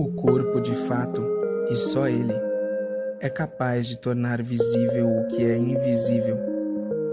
[0.00, 1.22] O corpo, de fato,
[1.70, 2.32] e só ele,
[3.20, 6.38] é capaz de tornar visível o que é invisível,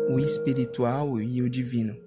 [0.09, 1.97] o espiritual e o divino.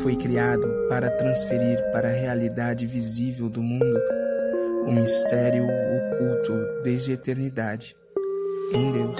[0.00, 4.00] Foi criado para transferir para a realidade visível do mundo
[4.86, 6.52] o mistério oculto
[6.84, 7.96] desde a eternidade
[8.72, 9.18] em Deus,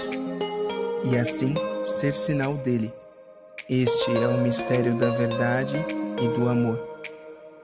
[1.10, 2.94] e assim ser sinal dele.
[3.68, 5.74] Este é o mistério da verdade
[6.22, 6.78] e do amor,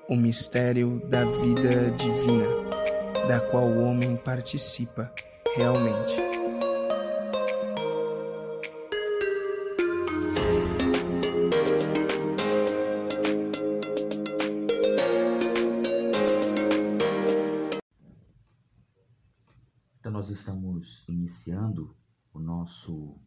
[0.09, 2.84] o mistério da vida divina,
[3.29, 5.11] da qual o homem participa
[5.57, 6.13] realmente.
[19.99, 21.97] Então, nós estamos iniciando
[22.35, 23.19] o nosso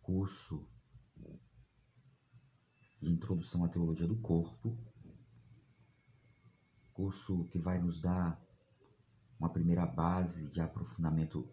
[0.00, 0.64] curso
[3.02, 4.78] de Introdução à Teologia do Corpo,
[6.92, 8.47] curso que vai nos dar
[9.38, 11.48] uma primeira base de aprofundamento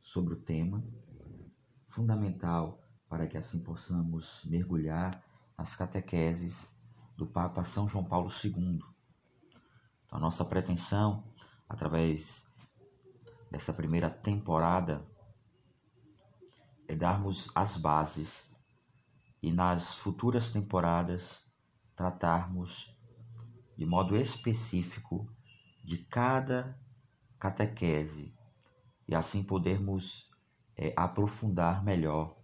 [0.00, 0.84] sobre o tema,
[1.88, 5.22] fundamental para que assim possamos mergulhar
[5.56, 6.70] nas catequeses
[7.16, 8.82] do Papa São João Paulo II.
[10.04, 11.24] Então, a nossa pretensão,
[11.68, 12.50] através
[13.50, 15.06] dessa primeira temporada
[16.88, 18.50] é darmos as bases
[19.42, 21.44] e nas futuras temporadas
[21.94, 22.94] tratarmos
[23.76, 25.30] de modo específico
[25.84, 26.78] de cada
[27.42, 28.32] catequese
[29.08, 30.30] e assim podermos
[30.76, 32.40] é, aprofundar melhor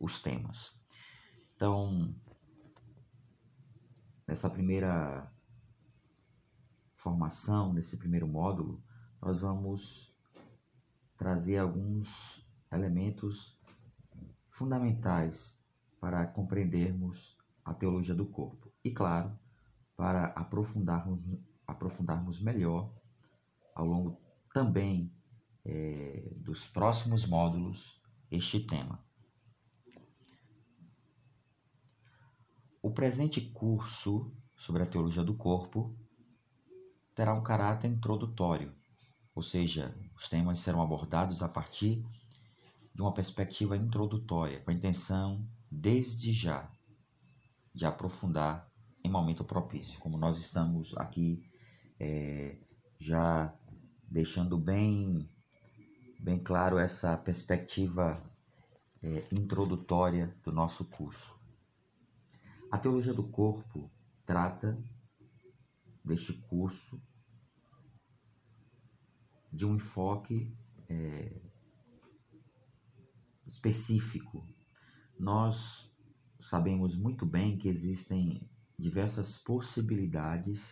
[0.00, 0.72] os temas.
[1.54, 2.14] Então,
[4.26, 5.30] nessa primeira
[6.96, 8.82] formação, nesse primeiro módulo,
[9.20, 10.10] nós vamos
[11.18, 12.08] trazer alguns
[12.72, 13.60] elementos
[14.50, 15.62] fundamentais
[16.00, 18.72] para compreendermos a teologia do corpo.
[18.82, 19.38] E, claro,
[19.94, 21.20] para aprofundarmos,
[21.66, 22.90] aprofundarmos melhor
[23.78, 24.20] ao longo
[24.52, 25.12] também
[25.64, 28.00] é, dos próximos módulos
[28.30, 29.02] este tema.
[32.82, 35.96] O presente curso sobre a teologia do corpo
[37.14, 38.72] terá um caráter introdutório
[39.38, 42.04] ou seja, os temas serão abordados a partir
[42.92, 46.68] de uma perspectiva introdutória, com a intenção, desde já,
[47.72, 48.68] de aprofundar
[49.04, 51.48] em momento propício, como nós estamos aqui
[52.00, 52.56] é,
[52.98, 53.54] já
[54.10, 55.28] deixando bem,
[56.18, 58.22] bem claro essa perspectiva
[59.02, 61.38] é, introdutória do nosso curso.
[62.70, 63.90] A teologia do corpo
[64.24, 64.78] trata
[66.04, 67.00] deste curso
[69.52, 70.54] de um enfoque
[70.88, 71.40] é,
[73.46, 74.46] específico.
[75.18, 75.90] Nós
[76.40, 78.48] sabemos muito bem que existem
[78.78, 80.62] diversas possibilidades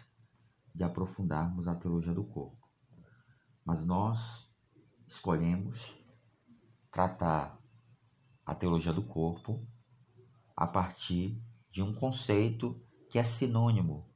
[0.74, 2.55] de aprofundarmos a teologia do corpo,
[3.66, 4.48] mas nós
[5.06, 5.94] escolhemos
[6.90, 7.60] tratar
[8.46, 9.62] a teologia do corpo
[10.56, 11.38] a partir
[11.70, 14.08] de um conceito que é sinônimo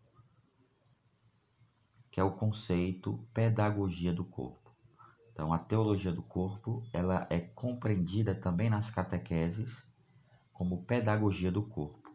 [2.10, 4.74] que é o conceito pedagogia do corpo.
[5.32, 9.86] Então, a teologia do corpo, ela é compreendida também nas catequeses
[10.52, 12.12] como pedagogia do corpo.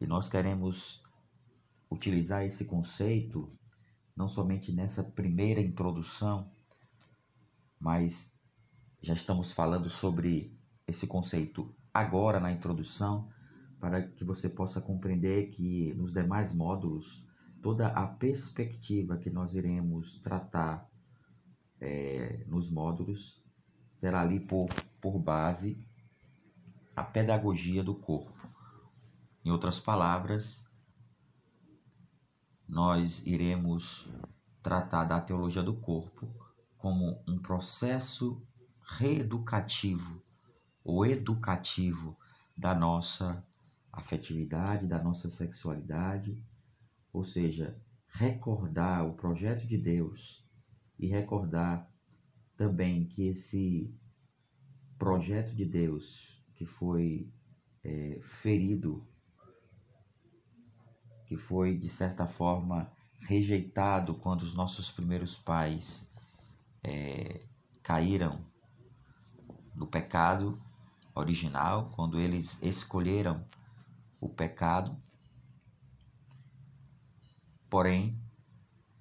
[0.00, 1.02] E nós queremos
[1.90, 3.52] utilizar esse conceito
[4.16, 6.50] não somente nessa primeira introdução,
[7.80, 8.32] mas
[9.02, 13.28] já estamos falando sobre esse conceito agora na introdução,
[13.78, 17.24] para que você possa compreender que nos demais módulos
[17.62, 20.88] toda a perspectiva que nós iremos tratar
[21.80, 23.42] é, nos módulos
[24.00, 24.68] terá ali por,
[25.00, 25.78] por base
[26.96, 28.48] a pedagogia do corpo.
[29.44, 30.63] Em outras palavras,
[32.68, 34.08] nós iremos
[34.62, 36.28] tratar da teologia do corpo
[36.78, 38.42] como um processo
[38.98, 40.22] reeducativo
[40.82, 42.16] ou educativo
[42.56, 43.44] da nossa
[43.92, 46.42] afetividade, da nossa sexualidade.
[47.12, 47.76] Ou seja,
[48.08, 50.44] recordar o projeto de Deus
[50.98, 51.88] e recordar
[52.56, 53.92] também que esse
[54.98, 57.28] projeto de Deus que foi
[57.82, 59.06] é, ferido,
[61.34, 62.88] que foi de certa forma
[63.22, 66.08] rejeitado quando os nossos primeiros pais
[66.80, 67.44] é,
[67.82, 68.38] caíram
[69.74, 70.62] no pecado
[71.12, 73.44] original, quando eles escolheram
[74.20, 74.96] o pecado,
[77.68, 78.16] Porém,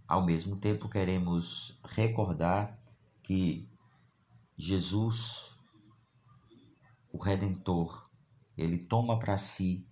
[0.07, 2.75] ao mesmo tempo queremos recordar
[3.21, 3.69] que
[4.57, 5.51] Jesus,
[7.11, 8.09] o Redentor,
[8.57, 9.87] ele toma para si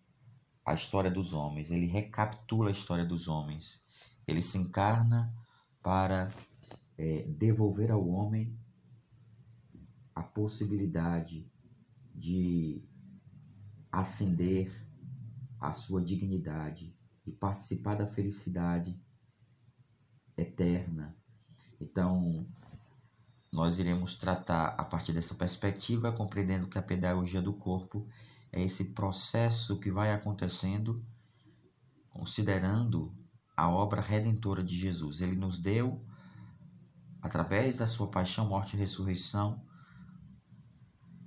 [0.72, 3.84] a história dos homens, ele recapitula a história dos homens,
[4.28, 5.34] ele se encarna
[5.84, 6.30] para
[6.98, 8.58] é, devolver ao homem
[10.16, 11.50] a possibilidade
[12.16, 12.84] de
[13.92, 14.72] ascender
[15.60, 16.96] à sua dignidade
[17.26, 18.98] e participar da felicidade
[20.38, 21.16] eterna.
[21.80, 22.46] Então,
[23.52, 28.08] nós iremos tratar a partir dessa perspectiva, compreendendo que a pedagogia do corpo
[28.52, 31.04] é esse processo que vai acontecendo
[32.12, 33.16] considerando
[33.56, 35.22] a obra redentora de Jesus.
[35.22, 36.06] Ele nos deu,
[37.22, 39.66] através da sua paixão, morte e ressurreição,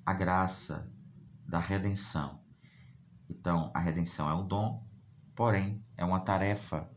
[0.05, 0.91] a graça
[1.49, 2.41] da redenção.
[3.29, 4.87] Então, a redenção é um dom,
[5.35, 6.91] porém, é uma tarefa.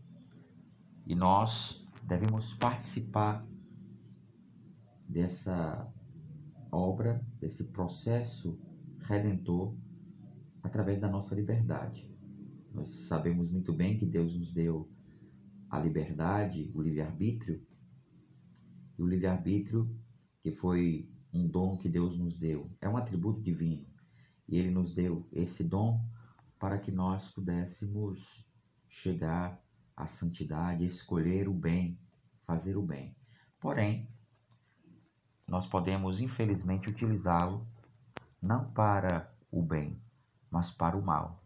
[1.05, 3.45] E nós devemos participar
[5.07, 5.89] dessa
[6.69, 8.59] obra, desse processo
[9.03, 9.73] redentor,
[10.67, 12.07] através da nossa liberdade.
[12.73, 14.89] Nós sabemos muito bem que Deus nos deu
[15.69, 17.65] a liberdade, o livre-arbítrio,
[18.97, 19.89] e o livre-arbítrio,
[20.41, 23.85] que foi um dom que Deus nos deu, é um atributo divino.
[24.47, 25.99] E Ele nos deu esse dom
[26.59, 28.45] para que nós pudéssemos
[28.89, 29.61] chegar
[29.95, 31.99] à santidade, escolher o bem,
[32.45, 33.15] fazer o bem.
[33.59, 34.09] Porém,
[35.47, 37.67] nós podemos infelizmente utilizá-lo
[38.41, 40.01] não para o bem,
[40.57, 41.43] mas para o mal.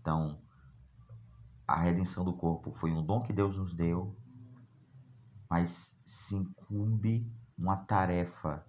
[0.00, 0.40] Então,
[1.66, 4.16] a redenção do corpo foi um dom que Deus nos deu,
[5.48, 8.66] mas se incumbe uma tarefa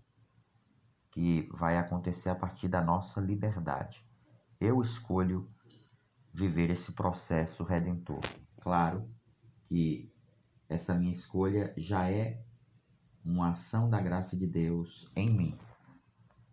[1.11, 4.05] que vai acontecer a partir da nossa liberdade.
[4.59, 5.49] Eu escolho
[6.31, 8.21] viver esse processo redentor.
[8.61, 9.09] Claro
[9.67, 10.13] que
[10.69, 12.45] essa minha escolha já é
[13.23, 15.59] uma ação da graça de Deus em mim,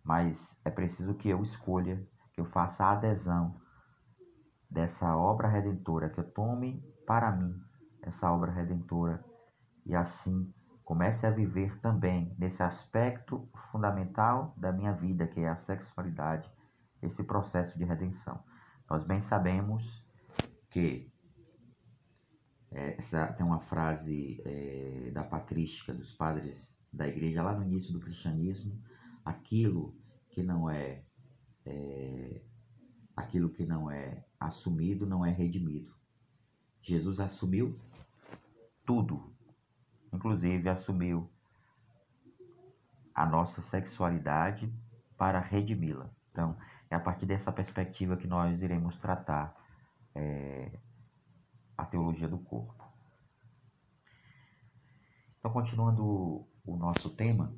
[0.03, 3.55] mas é preciso que eu escolha, que eu faça a adesão
[4.69, 7.55] dessa obra redentora, que eu tome para mim
[8.01, 9.23] essa obra redentora
[9.85, 10.51] e assim
[10.83, 16.51] comece a viver também nesse aspecto fundamental da minha vida, que é a sexualidade,
[17.01, 18.43] esse processo de redenção.
[18.89, 20.03] Nós bem sabemos
[20.69, 21.13] que
[22.71, 27.93] é, essa, tem uma frase é, da patrística dos padres da igreja lá no início
[27.93, 28.81] do cristianismo,
[29.23, 29.95] aquilo
[30.29, 31.03] que não é,
[31.65, 32.41] é
[33.15, 35.93] aquilo que não é assumido não é redimido.
[36.81, 37.75] Jesus assumiu
[38.85, 39.33] tudo
[40.13, 41.29] inclusive assumiu
[43.15, 44.71] a nossa sexualidade
[45.17, 46.09] para redimi-la.
[46.31, 46.55] Então,
[46.89, 49.55] é a partir dessa perspectiva que nós iremos tratar
[50.13, 50.79] é,
[51.77, 52.83] a teologia do corpo.
[55.39, 57.53] Então, continuando o nosso tema,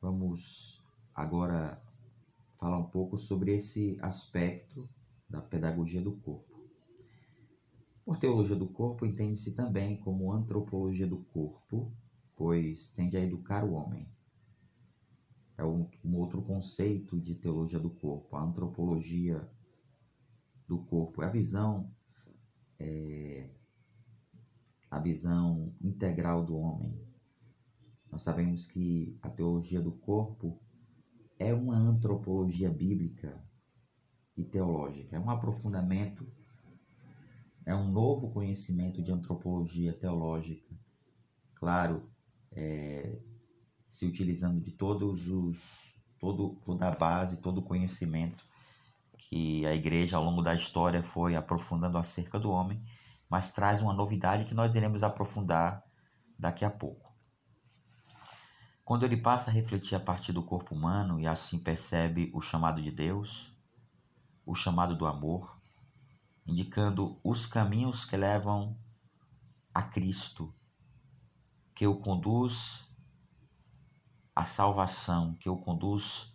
[0.00, 0.82] vamos
[1.14, 1.80] agora
[2.58, 4.88] falar um pouco sobre esse aspecto
[5.28, 6.58] da pedagogia do corpo.
[8.04, 11.92] Por teologia do corpo, entende-se também como antropologia do corpo,
[12.34, 14.08] pois tende a educar o homem.
[15.56, 19.48] É um, um outro conceito de teologia do corpo, a antropologia
[20.66, 21.22] do corpo.
[21.22, 21.90] É a visão,
[22.78, 23.50] é,
[24.90, 26.98] a visão integral do homem.
[28.10, 30.58] Nós sabemos que a teologia do corpo
[31.38, 33.40] é uma antropologia bíblica
[34.36, 36.26] e teológica, é um aprofundamento
[37.68, 40.74] é um novo conhecimento de antropologia teológica,
[41.54, 42.08] claro,
[42.50, 43.18] é,
[43.90, 45.58] se utilizando de todos os
[46.18, 48.42] todo, toda a base, todo o conhecimento
[49.18, 52.82] que a igreja ao longo da história foi aprofundando acerca do homem,
[53.28, 55.84] mas traz uma novidade que nós iremos aprofundar
[56.38, 57.07] daqui a pouco.
[58.88, 62.80] Quando ele passa a refletir a partir do corpo humano e assim percebe o chamado
[62.80, 63.52] de Deus,
[64.46, 65.60] o chamado do amor,
[66.46, 68.74] indicando os caminhos que levam
[69.74, 70.54] a Cristo,
[71.74, 72.82] que o conduz
[74.34, 76.34] à salvação, que o conduz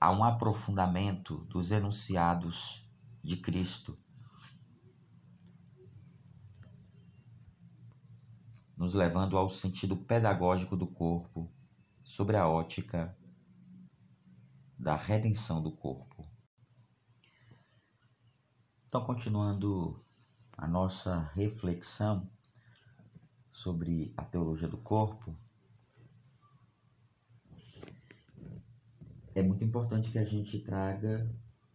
[0.00, 2.84] a um aprofundamento dos enunciados
[3.22, 3.96] de Cristo.
[8.76, 11.50] Nos levando ao sentido pedagógico do corpo,
[12.02, 13.16] sobre a ótica
[14.78, 16.26] da redenção do corpo.
[18.86, 20.04] Então, continuando
[20.56, 22.30] a nossa reflexão
[23.52, 25.36] sobre a teologia do corpo,
[29.34, 31.28] é muito importante que a gente traga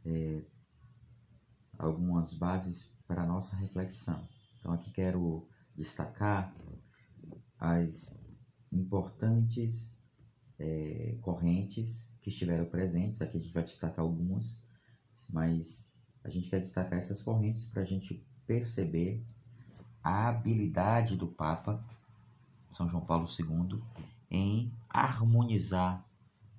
[0.05, 0.41] é,
[1.77, 4.25] algumas bases para a nossa reflexão.
[4.59, 6.53] Então, aqui quero destacar
[7.59, 8.17] as
[8.71, 9.95] importantes
[10.57, 13.21] é, correntes que estiveram presentes.
[13.21, 14.63] Aqui a gente vai destacar algumas,
[15.29, 15.91] mas
[16.23, 19.23] a gente quer destacar essas correntes para a gente perceber
[20.03, 21.83] a habilidade do Papa
[22.73, 23.81] São João Paulo II
[24.31, 26.05] em harmonizar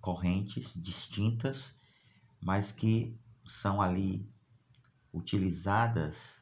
[0.00, 1.74] correntes distintas,
[2.40, 3.16] mas que
[3.46, 4.28] são ali
[5.12, 6.39] utilizadas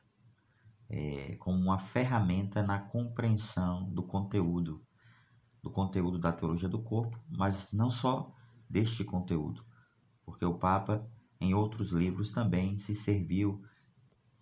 [0.88, 4.82] é, como uma ferramenta na compreensão do conteúdo,
[5.62, 8.34] do conteúdo da teologia do corpo, mas não só
[8.68, 9.64] deste conteúdo,
[10.24, 11.06] porque o Papa,
[11.40, 13.62] em outros livros, também se serviu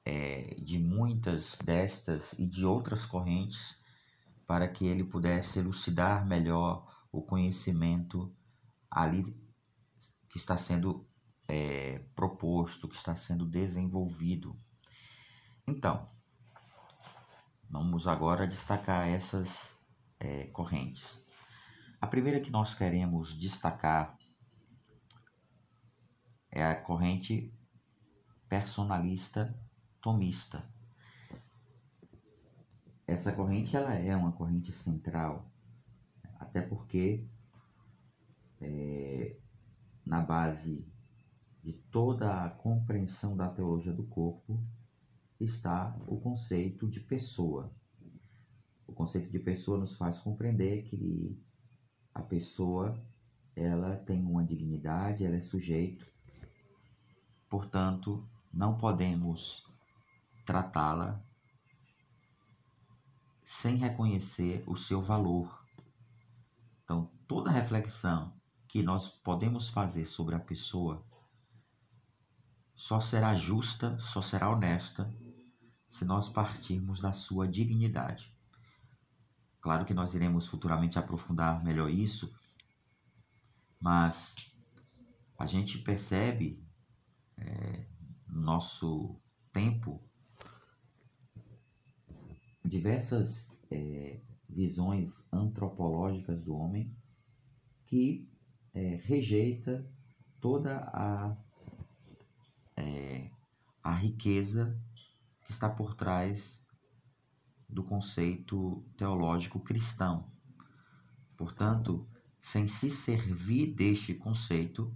[0.05, 3.81] é, de muitas destas e de outras correntes
[4.47, 8.33] para que ele pudesse elucidar melhor o conhecimento
[8.91, 9.37] ali
[10.29, 11.07] que está sendo
[11.49, 14.57] é, proposto, que está sendo desenvolvido.
[15.67, 16.09] Então,
[17.69, 19.49] vamos agora destacar essas
[20.19, 21.05] é, correntes.
[22.01, 24.17] A primeira que nós queremos destacar
[26.51, 27.53] é a corrente
[28.49, 29.55] personalista
[30.01, 30.65] tomista.
[33.07, 35.51] Essa corrente ela é uma corrente central,
[36.39, 37.27] até porque
[38.61, 39.37] é,
[40.05, 40.87] na base
[41.63, 44.63] de toda a compreensão da teologia do corpo
[45.41, 47.73] está o conceito de pessoa.
[48.87, 51.39] O conceito de pessoa nos faz compreender que
[52.15, 52.99] a pessoa
[53.55, 56.07] ela tem uma dignidade, ela é sujeito,
[57.49, 59.67] portanto, não podemos
[60.45, 61.23] tratá-la
[63.43, 65.65] sem reconhecer o seu valor.
[66.85, 68.33] Então, toda reflexão
[68.69, 71.05] que nós podemos fazer sobre a pessoa
[72.75, 75.11] só será justa, só será honesta
[75.97, 78.31] se nós partirmos da sua dignidade.
[79.63, 82.31] Claro que nós iremos futuramente aprofundar melhor isso,
[83.81, 84.35] mas
[85.39, 86.63] a gente percebe
[87.39, 87.87] é,
[88.29, 89.19] no nosso
[89.51, 90.07] tempo
[92.63, 96.95] diversas é, visões antropológicas do homem
[97.85, 98.31] que
[98.75, 99.91] é, rejeita
[100.43, 101.35] toda a,
[102.77, 103.31] é,
[103.83, 104.79] a riqueza
[105.47, 106.63] que está por trás
[107.69, 110.31] do conceito teológico cristão.
[111.37, 112.07] Portanto,
[112.41, 114.95] sem se servir deste conceito,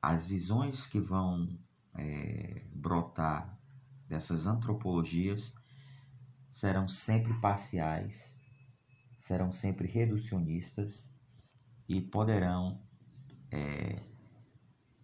[0.00, 1.58] as visões que vão
[1.94, 3.58] é, brotar
[4.06, 5.52] dessas antropologias
[6.50, 8.20] serão sempre parciais,
[9.20, 11.12] serão sempre reducionistas
[11.88, 12.80] e poderão,
[13.50, 14.02] é,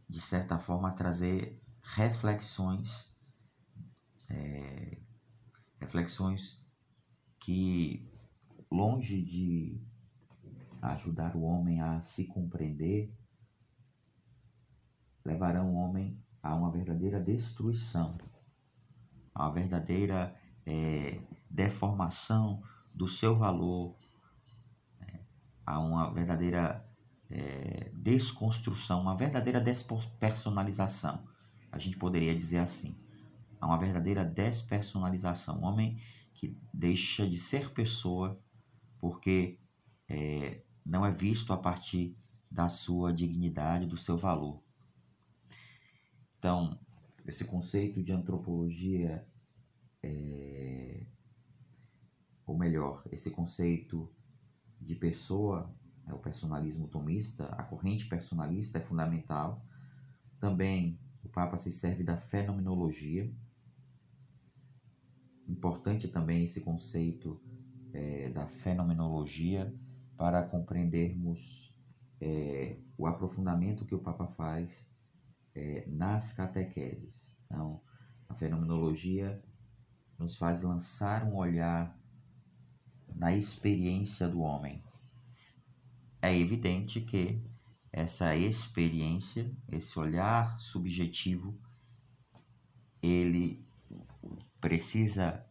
[0.08, 3.13] de certa forma, trazer reflexões,
[4.28, 4.98] é,
[5.80, 6.60] reflexões
[7.38, 8.08] que,
[8.70, 9.80] longe de
[10.80, 13.12] ajudar o homem a se compreender,
[15.24, 18.16] levarão o homem a uma verdadeira destruição,
[19.34, 20.34] a uma verdadeira
[20.66, 22.62] é, deformação
[22.94, 23.96] do seu valor,
[25.00, 25.20] né,
[25.64, 26.86] a uma verdadeira
[27.30, 31.26] é, desconstrução, uma verdadeira despersonalização.
[31.72, 32.94] A gente poderia dizer assim.
[33.64, 35.58] Há uma verdadeira despersonalização.
[35.58, 35.98] Um homem
[36.34, 38.38] que deixa de ser pessoa
[38.98, 39.58] porque
[40.08, 42.16] é, não é visto a partir
[42.50, 44.62] da sua dignidade, do seu valor.
[46.38, 46.78] Então,
[47.26, 49.26] esse conceito de antropologia
[50.02, 51.06] é,
[52.46, 54.12] ou melhor, esse conceito
[54.78, 55.74] de pessoa,
[56.06, 59.64] é o personalismo tomista, a corrente personalista é fundamental.
[60.38, 63.32] Também o Papa se serve da fenomenologia.
[65.48, 67.40] Importante também esse conceito
[67.92, 69.72] é, da fenomenologia
[70.16, 71.72] para compreendermos
[72.20, 74.70] é, o aprofundamento que o Papa faz
[75.54, 77.36] é, nas catequeses.
[77.46, 77.80] Então,
[78.28, 79.42] a fenomenologia
[80.18, 81.96] nos faz lançar um olhar
[83.14, 84.82] na experiência do homem.
[86.22, 87.40] É evidente que
[87.92, 91.56] essa experiência, esse olhar subjetivo,
[93.02, 93.63] ele
[94.64, 95.46] precisa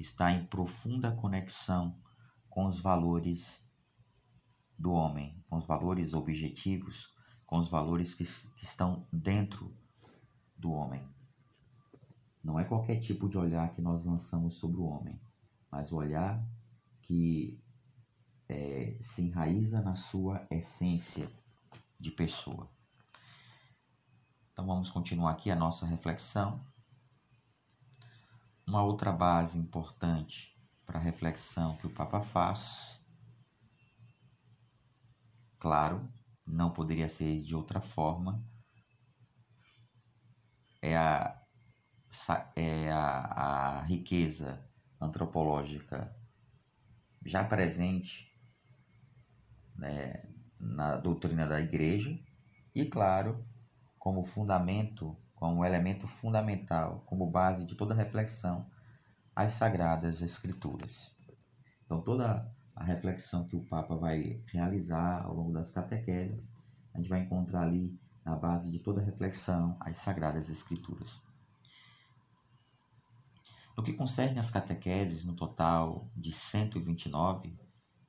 [0.00, 2.00] estar em profunda conexão
[2.48, 3.62] com os valores
[4.78, 9.76] do homem, com os valores objetivos, com os valores que, que estão dentro
[10.56, 11.06] do homem.
[12.42, 15.20] Não é qualquer tipo de olhar que nós lançamos sobre o homem,
[15.70, 16.42] mas o olhar
[17.02, 17.62] que
[18.48, 21.30] é, se enraiza na sua essência
[22.00, 22.66] de pessoa.
[24.52, 26.64] Então vamos continuar aqui a nossa reflexão.
[28.66, 32.98] Uma outra base importante para a reflexão que o Papa faz,
[35.58, 36.08] claro,
[36.46, 38.42] não poderia ser de outra forma,
[40.80, 41.42] é a,
[42.56, 44.62] é a, a riqueza
[45.00, 46.14] antropológica
[47.24, 48.30] já presente
[49.76, 50.22] né,
[50.58, 52.18] na doutrina da igreja
[52.74, 53.44] e, claro,
[53.98, 58.64] como fundamento, como elemento fundamental, como base de toda reflexão,
[59.36, 61.14] as sagradas escrituras.
[61.84, 66.50] Então, toda a reflexão que o Papa vai realizar ao longo das catequeses,
[66.94, 71.20] a gente vai encontrar ali na base de toda reflexão as sagradas escrituras.
[73.76, 77.54] No que concerne às catequeses, no total de 129,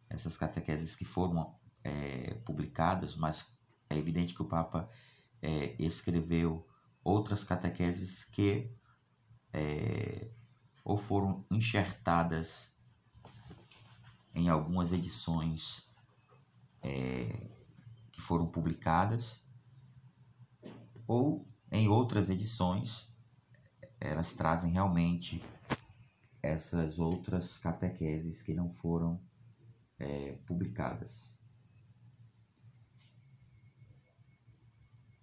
[0.10, 3.46] essas catequeses que foram é, publicadas, mas
[3.90, 4.90] é evidente que o Papa
[5.42, 6.66] é, escreveu
[7.06, 8.70] outras catequeses que
[9.54, 10.28] é,
[10.84, 12.74] ou foram enxertadas
[14.34, 15.88] em algumas edições
[16.82, 17.48] é,
[18.12, 19.40] que foram publicadas,
[21.08, 23.08] ou em outras edições
[24.00, 25.42] elas trazem realmente
[26.42, 29.20] essas outras catequeses que não foram
[30.00, 31.35] é, publicadas.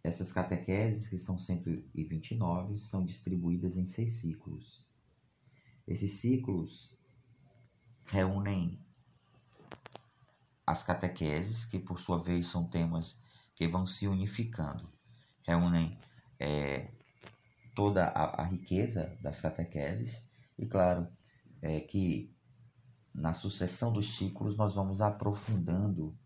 [0.05, 4.85] Essas catequeses, que são 129, são distribuídas em seis ciclos.
[5.87, 6.93] Esses ciclos
[8.05, 8.85] reúnem
[10.67, 13.21] as catequeses, que por sua vez são temas
[13.55, 14.89] que vão se unificando,
[15.43, 15.99] reúnem
[16.39, 16.89] é,
[17.75, 20.27] toda a, a, riqueza das catequeses
[20.59, 21.07] e, claro,
[21.61, 22.35] é, que
[23.15, 26.17] na sucessão dos ciclos nós vamos aprofundando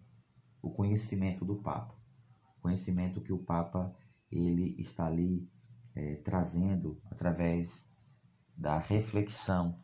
[0.63, 1.96] o conhecimento do Papa,
[2.67, 3.95] conhecimento que o Papa
[4.29, 5.49] ele está ali
[5.95, 7.89] é, trazendo através
[8.57, 9.81] da reflexão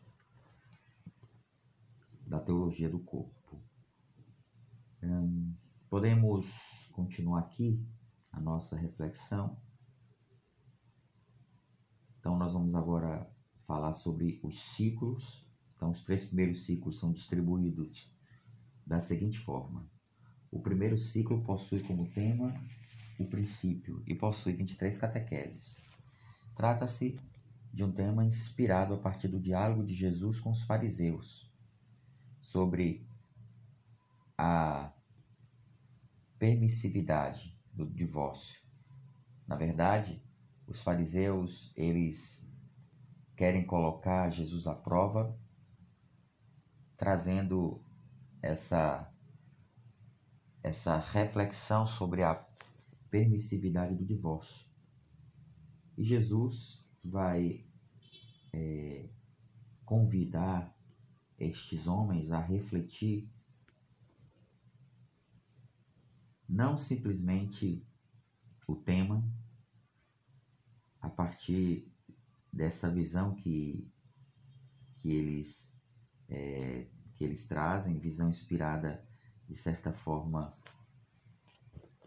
[2.26, 3.62] da teologia do corpo.
[5.00, 5.54] Hum,
[5.88, 6.50] podemos
[6.90, 7.86] continuar aqui
[8.32, 9.56] a nossa reflexão.
[12.18, 13.30] Então, nós vamos agora
[13.64, 15.46] falar sobre os ciclos.
[15.76, 18.12] Então, os três primeiros ciclos são distribuídos
[18.84, 19.88] da seguinte forma:
[20.52, 22.54] o primeiro ciclo possui como tema
[23.18, 25.80] o princípio e possui 23 catequeses.
[26.54, 27.18] Trata-se
[27.72, 31.50] de um tema inspirado a partir do diálogo de Jesus com os fariseus
[32.38, 33.06] sobre
[34.36, 34.92] a
[36.38, 38.60] permissividade do divórcio.
[39.46, 40.22] Na verdade,
[40.66, 42.44] os fariseus, eles
[43.36, 45.34] querem colocar Jesus à prova,
[46.96, 47.82] trazendo
[48.42, 49.11] essa
[50.62, 52.34] essa reflexão sobre a
[53.10, 54.64] permissividade do divórcio.
[55.98, 57.64] E Jesus vai
[58.52, 59.08] é,
[59.84, 60.74] convidar
[61.38, 63.28] estes homens a refletir
[66.48, 67.84] não simplesmente
[68.66, 69.24] o tema
[71.00, 71.90] a partir
[72.52, 73.90] dessa visão que,
[75.00, 75.74] que, eles,
[76.28, 79.04] é, que eles trazem, visão inspirada
[79.52, 80.50] de certa forma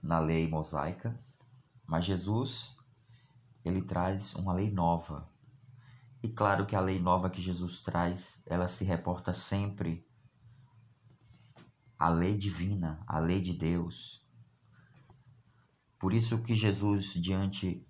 [0.01, 1.17] na lei mosaica,
[1.85, 2.75] mas Jesus
[3.63, 5.29] ele traz uma lei nova.
[6.23, 10.03] E claro que a lei nova que Jesus traz, ela se reporta sempre
[11.99, 14.25] à lei divina, à lei de Deus.
[15.99, 17.87] Por isso que Jesus, diante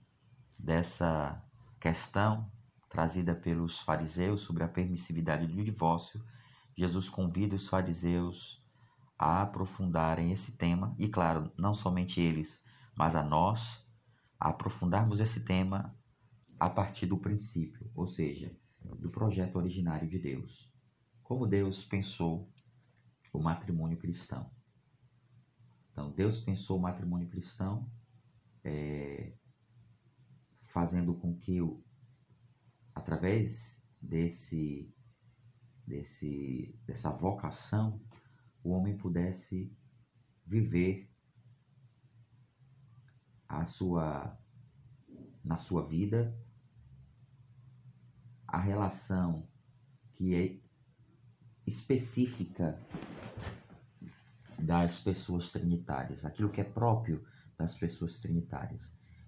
[0.59, 1.41] dessa
[1.79, 2.51] questão
[2.89, 6.21] trazida pelos fariseus sobre a permissividade do divórcio,
[6.75, 8.64] Jesus convida os fariseus
[9.17, 12.63] a aprofundarem esse tema e, claro, não somente eles,
[12.95, 13.85] mas a nós,
[14.39, 15.97] a aprofundarmos esse tema
[16.59, 18.55] a partir do princípio, ou seja,
[18.99, 20.71] do projeto originário de Deus.
[21.23, 22.51] Como Deus pensou
[23.33, 24.49] o matrimônio cristão.
[25.91, 27.89] Então, Deus pensou o matrimônio cristão
[28.63, 29.33] é,
[30.63, 31.59] fazendo com que,
[32.93, 34.93] através desse,
[35.85, 38.01] desse, dessa vocação,
[38.65, 39.71] o homem pudesse
[40.45, 41.07] viver
[43.47, 44.37] a sua
[45.43, 46.35] na sua vida
[48.47, 49.47] a relação
[50.13, 50.59] que é
[51.67, 52.79] específica
[54.57, 57.23] das pessoas trinitárias, aquilo que é próprio
[57.57, 58.81] das pessoas trinitárias.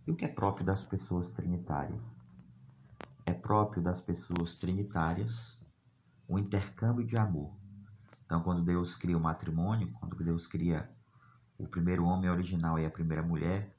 [0.06, 2.02] E o que é próprio das pessoas trinitárias?
[3.26, 5.60] É próprio das pessoas trinitárias
[6.28, 7.57] o intercâmbio de amor.
[8.28, 10.94] Então, quando Deus cria o matrimônio, quando Deus cria
[11.58, 13.74] o primeiro homem original e a primeira mulher,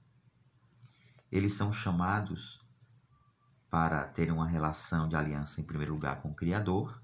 [1.31, 2.59] eles são chamados
[3.69, 6.99] para terem uma relação de aliança, em primeiro lugar, com o Criador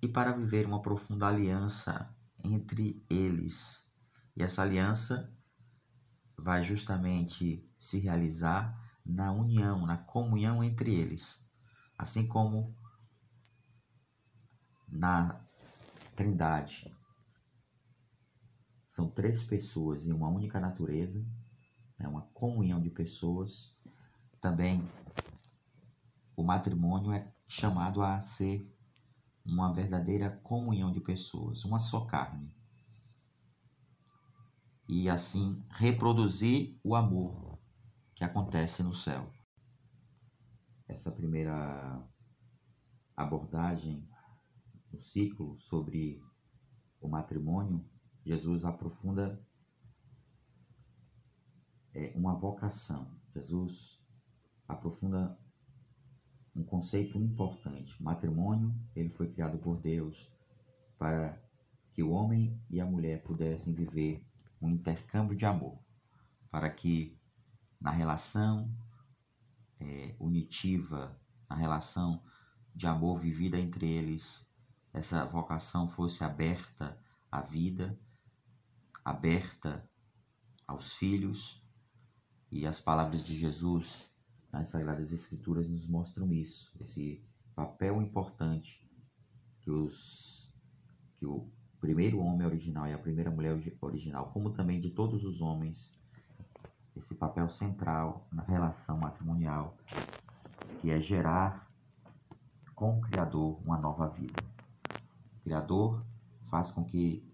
[0.00, 2.10] e para viver uma profunda aliança
[2.42, 3.86] entre eles.
[4.34, 5.30] E essa aliança
[6.38, 11.38] vai justamente se realizar na união, na comunhão entre eles.
[11.98, 12.74] Assim como
[14.88, 15.38] na
[16.14, 16.94] Trindade
[18.86, 21.24] são três pessoas em uma única natureza,
[21.98, 23.74] é uma comunhão de pessoas.
[24.38, 24.86] Também
[26.36, 28.70] o matrimônio é chamado a ser
[29.44, 32.54] uma verdadeira comunhão de pessoas, uma só carne.
[34.86, 37.58] E assim reproduzir o amor
[38.14, 39.32] que acontece no céu.
[40.86, 42.06] Essa primeira
[43.16, 44.06] abordagem,
[44.92, 46.22] o ciclo sobre
[47.00, 47.84] o matrimônio,
[48.24, 49.40] Jesus aprofunda
[51.94, 53.10] é, uma vocação.
[53.34, 54.00] Jesus
[54.68, 55.36] aprofunda
[56.54, 57.98] um conceito importante.
[57.98, 60.30] O matrimônio, ele foi criado por Deus
[60.98, 61.40] para
[61.92, 64.24] que o homem e a mulher pudessem viver
[64.60, 65.78] um intercâmbio de amor,
[66.50, 67.18] para que
[67.80, 68.70] na relação
[69.80, 71.18] é, unitiva,
[71.50, 72.22] na relação
[72.74, 74.46] de amor vivida entre eles,
[74.92, 76.98] essa vocação fosse aberta
[77.30, 77.98] à vida
[79.04, 79.84] aberta
[80.66, 81.60] aos filhos,
[82.50, 84.08] e as palavras de Jesus
[84.52, 87.24] nas Sagradas Escrituras nos mostram isso, esse
[87.54, 88.80] papel importante
[89.60, 90.50] que, os,
[91.18, 91.50] que o
[91.80, 95.92] primeiro homem original e a primeira mulher original, como também de todos os homens,
[96.94, 99.76] esse papel central na relação matrimonial,
[100.80, 101.70] que é gerar
[102.74, 104.41] com o Criador uma nova vida.
[105.42, 106.06] Criador
[106.48, 107.28] faz com que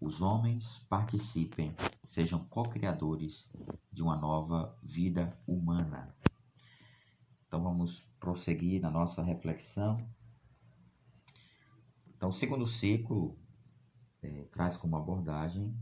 [0.00, 1.72] os homens participem,
[2.04, 3.48] sejam co-criadores
[3.92, 6.12] de uma nova vida humana.
[7.46, 10.04] Então vamos prosseguir na nossa reflexão.
[12.08, 13.38] Então, o segundo ciclo
[14.22, 15.74] é, traz como abordagem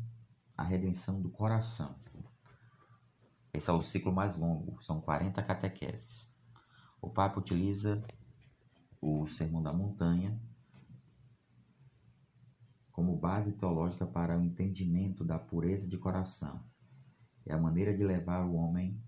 [0.57, 1.95] a redenção do coração.
[3.55, 6.31] Esse é o ciclo mais longo, são 40 catequeses.
[7.01, 8.05] O Papa utiliza
[9.01, 10.39] o Sermão da Montanha
[12.99, 16.61] como base teológica para o entendimento da pureza de coração.
[17.47, 19.01] É a maneira de levar o homem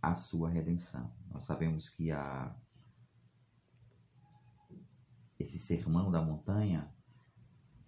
[0.00, 1.12] à sua redenção.
[1.28, 2.54] Nós sabemos que a
[5.40, 6.88] esse sermão da montanha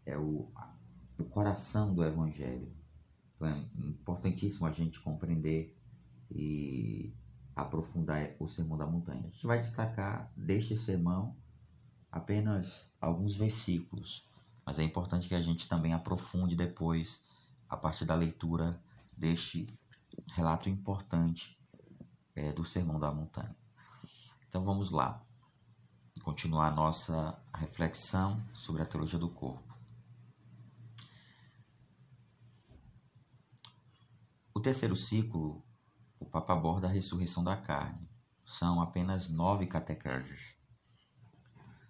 [0.05, 0.51] é o,
[1.17, 2.75] o coração do evangelho.
[3.37, 5.79] Então é importantíssimo a gente compreender
[6.29, 7.15] e
[7.55, 9.21] aprofundar o sermão da montanha.
[9.21, 11.37] A gente vai destacar deste sermão
[12.11, 14.32] apenas alguns versículos
[14.65, 17.25] mas é importante que a gente também aprofunde depois,
[17.69, 18.81] a partir da leitura
[19.17, 19.67] deste
[20.29, 21.59] relato importante
[22.35, 23.57] é, do Sermão da Montanha.
[24.49, 25.25] Então vamos lá,
[26.23, 29.73] continuar a nossa reflexão sobre a teologia do corpo.
[34.55, 35.65] O terceiro ciclo,
[36.21, 38.09] o Papa aborda a ressurreição da carne.
[38.45, 40.55] São apenas nove catequeses.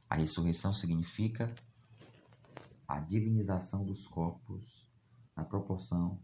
[0.09, 1.53] A ressurreição significa
[2.87, 4.91] a divinização dos corpos
[5.37, 6.21] na proporção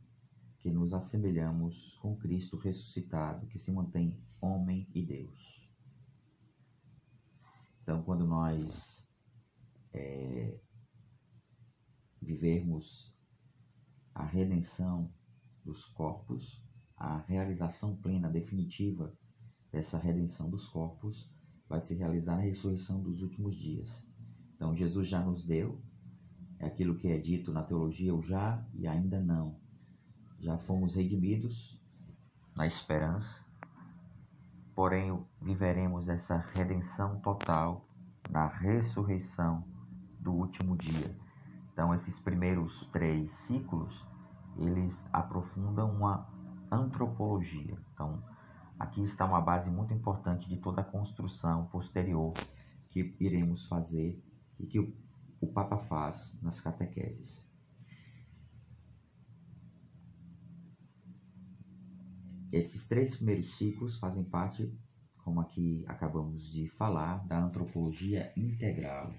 [0.59, 5.69] que nos assemelhamos com Cristo ressuscitado, que se mantém homem e Deus.
[7.83, 9.07] Então, quando nós
[9.93, 10.61] é,
[12.21, 13.15] vivermos
[14.15, 15.11] a redenção
[15.65, 16.63] dos corpos,
[16.97, 19.17] a realização plena, definitiva
[19.71, 21.31] dessa redenção dos corpos,
[21.69, 24.05] vai se realizar a ressurreição dos últimos dias.
[24.55, 25.81] Então, Jesus já nos deu
[26.59, 29.57] é aquilo que é dito na teologia, o já e ainda não.
[30.41, 31.81] Já fomos redimidos
[32.57, 33.45] na esperança,
[34.75, 37.89] porém viveremos essa redenção total
[38.31, 39.65] na ressurreição
[40.19, 41.17] do último dia.
[41.73, 44.05] Então, esses primeiros três ciclos,
[44.57, 46.29] eles aprofundam uma
[46.71, 47.79] antropologia.
[47.95, 48.23] Então,
[48.79, 52.35] aqui está uma base muito importante de toda a construção posterior
[52.91, 54.21] que iremos fazer
[54.59, 54.93] e que o
[55.41, 57.47] o Papa faz nas catequeses.
[62.53, 64.73] Esses três primeiros ciclos fazem parte,
[65.23, 69.13] como aqui acabamos de falar, da antropologia integral.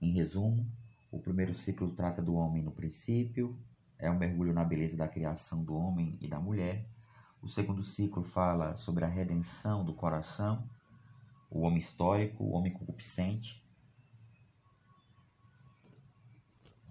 [0.00, 0.66] Em resumo,
[1.10, 3.58] o primeiro ciclo trata do homem no princípio,
[3.98, 6.88] é um mergulho na beleza da criação do homem e da mulher.
[7.40, 10.68] O segundo ciclo fala sobre a redenção do coração,
[11.50, 13.63] o homem histórico, o homem concupiscente,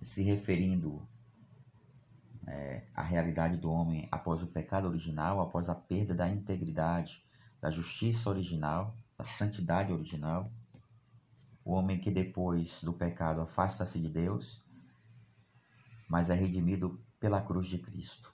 [0.04, 1.08] se referindo
[2.48, 7.24] é, à realidade do homem após o pecado original, após a perda da integridade,
[7.62, 10.52] da justiça original, da santidade original.
[11.64, 14.62] O homem que depois do pecado afasta-se de Deus,
[16.10, 18.34] mas é redimido pela cruz de Cristo.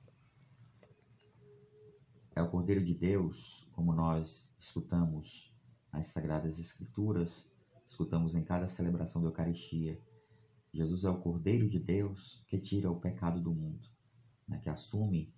[2.36, 5.54] É o Cordeiro de Deus, como nós escutamos
[5.92, 7.48] nas Sagradas Escrituras,
[7.90, 10.00] escutamos em cada celebração da Eucaristia.
[10.74, 13.90] Jesus é o Cordeiro de Deus que tira o pecado do mundo,
[14.48, 15.34] né, que assume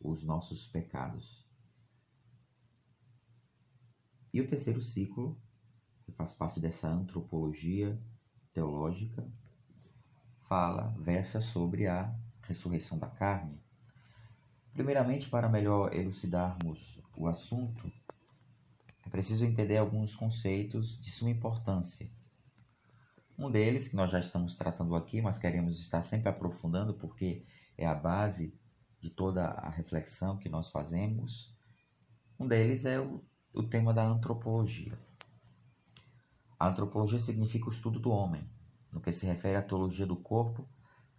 [0.00, 1.46] os nossos pecados.
[4.32, 5.40] E o terceiro ciclo,
[6.04, 8.00] que faz parte dessa antropologia
[8.52, 9.26] teológica,
[10.48, 13.60] fala, versa sobre a ressurreição da carne.
[14.72, 17.90] Primeiramente, para melhor elucidarmos o assunto,
[19.04, 22.10] é preciso entender alguns conceitos de suma importância.
[23.38, 27.46] Um deles, que nós já estamos tratando aqui, mas queremos estar sempre aprofundando porque
[27.76, 28.52] é a base
[29.00, 31.56] de toda a reflexão que nós fazemos,
[32.36, 33.24] um deles é o,
[33.54, 34.98] o tema da antropologia.
[36.58, 38.42] A antropologia significa o estudo do homem.
[38.92, 40.68] No que se refere à teologia do corpo,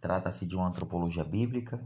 [0.02, 1.82] trata-se de uma antropologia bíblica,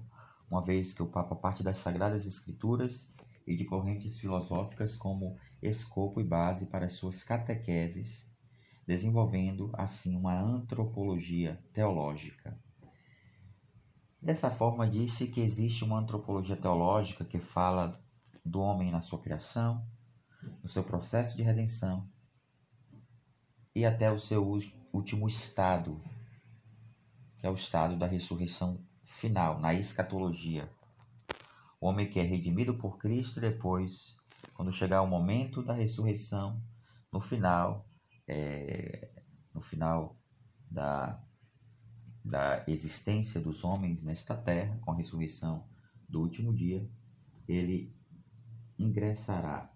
[0.49, 3.13] uma vez que o Papa parte das Sagradas Escrituras
[3.45, 8.32] e de correntes filosóficas como escopo e base para suas catequeses,
[8.85, 12.57] desenvolvendo assim uma antropologia teológica.
[14.21, 18.01] Dessa forma, disse que existe uma antropologia teológica que fala
[18.45, 19.85] do homem na sua criação,
[20.61, 22.09] no seu processo de redenção
[23.75, 24.45] e até o seu
[24.91, 26.01] último estado,
[27.37, 30.69] que é o estado da ressurreição final, na escatologia.
[31.81, 34.15] O homem que é redimido por Cristo e depois,
[34.53, 36.61] quando chegar o momento da ressurreição,
[37.11, 37.85] no final,
[38.27, 39.11] é,
[39.53, 40.17] no final
[40.69, 41.23] da,
[42.23, 45.67] da existência dos homens nesta terra, com a ressurreição
[46.07, 46.89] do último dia,
[47.47, 47.95] ele
[48.77, 49.73] ingressará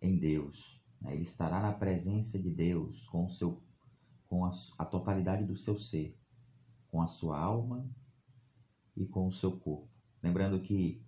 [0.00, 0.80] em Deus.
[1.00, 1.14] Né?
[1.14, 3.62] Ele estará na presença de Deus com, o seu,
[4.26, 6.18] com a, a totalidade do seu ser,
[6.88, 7.88] com a sua alma
[8.96, 9.88] e com o seu corpo.
[10.22, 11.04] Lembrando que,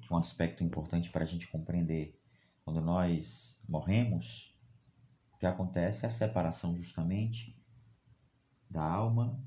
[0.00, 2.15] que um aspecto importante para a gente compreender
[2.66, 4.52] quando nós morremos,
[5.32, 7.56] o que acontece é a separação justamente
[8.68, 9.40] da alma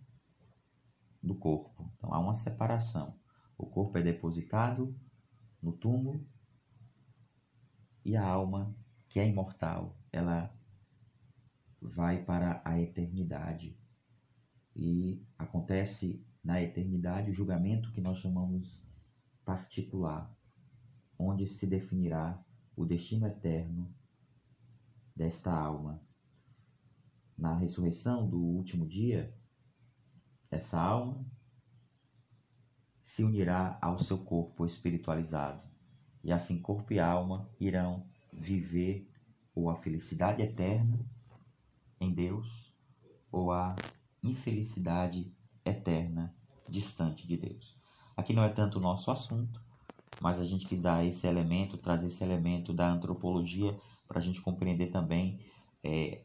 [1.21, 1.91] do corpo.
[1.97, 3.19] Então há uma separação.
[3.57, 4.97] O corpo é depositado
[5.61, 6.25] no túmulo
[8.05, 8.73] e a alma,
[9.09, 10.57] que é imortal, ela
[11.81, 13.77] vai para a eternidade.
[14.73, 18.81] E acontece na eternidade o julgamento que nós chamamos
[19.43, 20.33] particular,
[21.17, 22.41] onde se definirá
[22.79, 23.93] o destino eterno
[25.13, 26.01] desta alma.
[27.37, 29.35] Na ressurreição do último dia,
[30.49, 31.25] essa alma
[33.01, 35.61] se unirá ao seu corpo espiritualizado,
[36.23, 39.11] e assim corpo e alma irão viver
[39.53, 41.05] ou a felicidade eterna
[41.99, 42.73] em Deus
[43.29, 43.75] ou a
[44.23, 46.33] infelicidade eterna
[46.69, 47.77] distante de Deus.
[48.15, 49.61] Aqui não é tanto o nosso assunto,
[50.21, 54.41] mas a gente quis dar esse elemento, trazer esse elemento da antropologia para a gente
[54.41, 55.39] compreender também
[55.83, 56.23] é,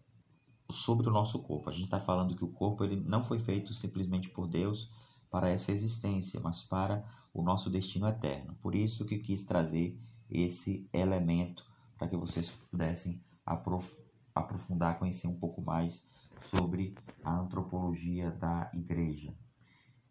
[0.71, 1.69] sobre o nosso corpo.
[1.69, 4.91] A gente está falando que o corpo ele não foi feito simplesmente por Deus
[5.31, 8.55] para essa existência, mas para o nosso destino eterno.
[8.63, 9.99] Por isso que quis trazer
[10.31, 11.65] esse elemento
[11.97, 13.93] para que vocês pudessem aprof
[14.35, 16.05] aprofundar, conhecer um pouco mais
[16.51, 19.33] sobre a antropologia da igreja.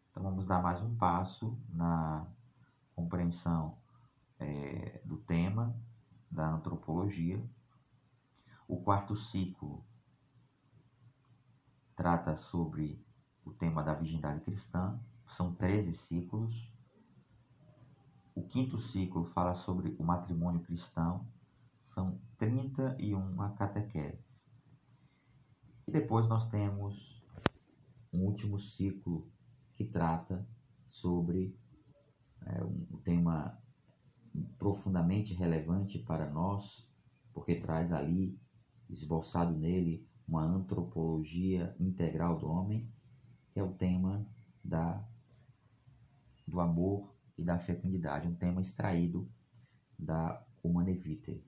[0.09, 2.25] Então vamos dar mais um passo na
[2.95, 3.77] compreensão
[4.39, 5.75] é, do tema
[6.29, 7.43] da antropologia.
[8.67, 9.85] O quarto ciclo
[11.95, 13.05] trata sobre
[13.45, 14.99] o tema da virgindade cristã,
[15.37, 16.71] são 13 ciclos.
[18.35, 21.27] O quinto ciclo fala sobre o matrimônio cristão,
[21.93, 24.25] são 31 catequeses.
[25.87, 27.21] E depois nós temos
[28.11, 29.29] um último ciclo
[29.75, 30.47] que trata
[30.89, 31.55] sobre
[33.33, 33.57] tema
[34.57, 36.87] profundamente relevante para nós,
[37.33, 38.39] porque traz ali,
[38.89, 42.87] esboçado nele, uma antropologia integral do homem,
[43.51, 44.25] que é o tema
[44.63, 45.03] da,
[46.47, 49.29] do amor e da fecundidade, um tema extraído
[49.97, 51.43] da Humane Vitae.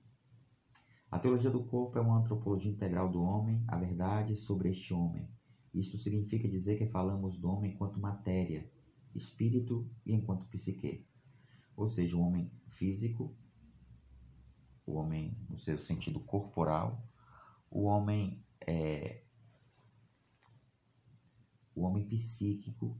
[1.10, 5.28] A teologia do corpo é uma antropologia integral do homem, a verdade sobre este homem,
[5.72, 8.66] isto significa dizer que falamos do homem enquanto matéria,
[9.14, 11.06] espírito e enquanto psique.
[11.76, 13.36] Ou seja, o homem físico,
[14.86, 17.02] o homem no seu sentido corporal,
[17.70, 19.22] o homem é,
[21.74, 22.98] o homem psíquico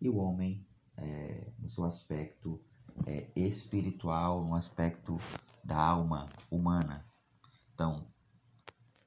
[0.00, 0.64] e o homem
[0.96, 2.62] é, no seu aspecto
[3.06, 5.18] é, espiritual, no aspecto
[5.64, 7.04] da alma humana.
[7.74, 8.06] Então,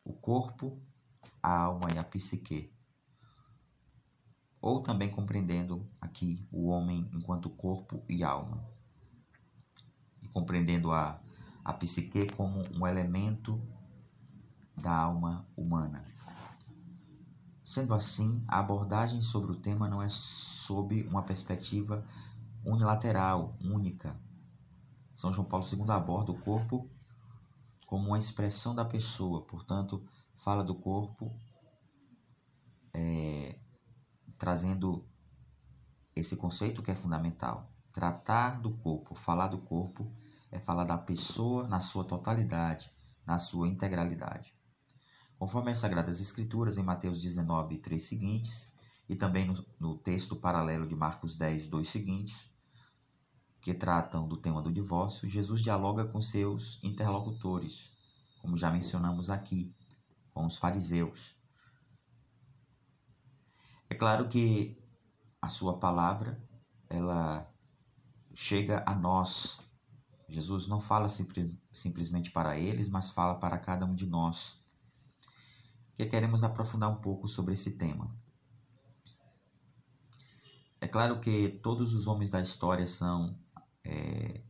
[0.04, 0.82] o corpo,
[1.42, 2.74] a alma e a psique
[4.62, 8.64] ou também compreendendo aqui o homem enquanto corpo e alma,
[10.34, 11.20] compreendendo a,
[11.64, 13.62] a psique como um elemento
[14.76, 16.06] da alma humana.
[17.64, 22.06] Sendo assim, a abordagem sobre o tema não é sob uma perspectiva
[22.66, 24.20] unilateral, única.
[25.14, 26.90] São João Paulo II aborda o corpo
[27.86, 30.04] como uma expressão da pessoa, portanto,
[30.36, 31.32] fala do corpo
[32.94, 33.58] é,
[34.38, 35.06] trazendo
[36.16, 37.70] esse conceito que é fundamental.
[37.92, 40.12] Tratar do corpo, falar do corpo,
[40.52, 42.92] é falar da pessoa na sua totalidade,
[43.26, 44.54] na sua integralidade.
[45.40, 48.72] Conforme as Sagradas Escrituras, em Mateus 19, 3 seguintes,
[49.10, 52.52] e também no, no texto paralelo de Marcos 10, 2 seguintes,
[53.62, 57.92] que tratam do tema do divórcio, Jesus dialoga com seus interlocutores,
[58.42, 59.74] como já mencionamos aqui,
[60.34, 61.36] com os fariseus.
[63.90, 64.82] É claro que
[65.42, 66.42] a sua palavra,
[66.90, 67.52] ela
[68.34, 69.60] chega a nós.
[70.32, 74.58] Jesus não fala simplesmente para eles, mas fala para cada um de nós
[75.94, 78.16] que queremos aprofundar um pouco sobre esse tema.
[80.80, 83.38] É claro que todos os homens da história são
[83.84, 84.42] é,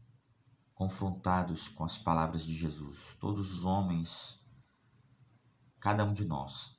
[0.76, 3.18] confrontados com as palavras de Jesus.
[3.20, 4.40] Todos os homens,
[5.80, 6.78] cada um de nós.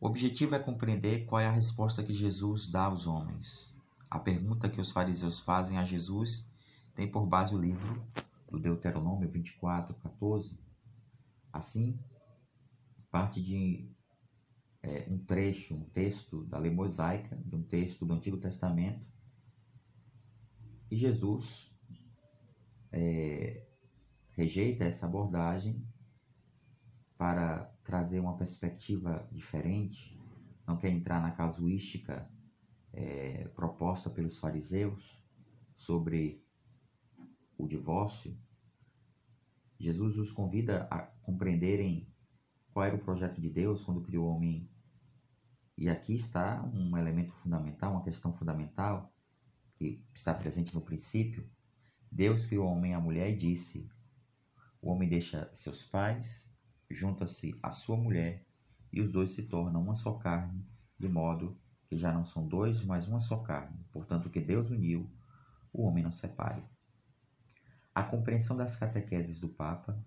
[0.00, 3.76] O objetivo é compreender qual é a resposta que Jesus dá aos homens.
[4.10, 6.48] A pergunta que os fariseus fazem a Jesus
[6.94, 8.02] tem por base o livro
[8.50, 10.58] do Deuteronômio 24, 14.
[11.52, 11.98] Assim,
[13.10, 13.90] parte de
[14.82, 19.04] é, um trecho, um texto da lei mosaica, de um texto do Antigo Testamento.
[20.90, 21.72] E Jesus
[22.92, 23.66] é,
[24.32, 25.84] rejeita essa abordagem
[27.16, 30.20] para trazer uma perspectiva diferente,
[30.66, 32.28] não quer entrar na casuística
[32.92, 35.22] é, proposta pelos fariseus
[35.76, 36.43] sobre
[37.56, 38.36] o divórcio.
[39.78, 42.08] Jesus os convida a compreenderem
[42.72, 44.68] qual era o projeto de Deus quando criou o homem.
[45.76, 49.12] E aqui está um elemento fundamental, uma questão fundamental,
[49.76, 51.48] que está presente no princípio.
[52.10, 53.88] Deus criou o homem e a mulher e disse:
[54.80, 56.50] O homem deixa seus pais,
[56.90, 58.46] junta-se à sua mulher,
[58.92, 60.64] e os dois se tornam uma só carne,
[60.98, 63.84] de modo que já não são dois, mas uma só carne.
[63.92, 65.10] Portanto, que Deus uniu,
[65.72, 66.62] o homem não separe.
[67.94, 70.04] A compreensão das catequeses do Papa,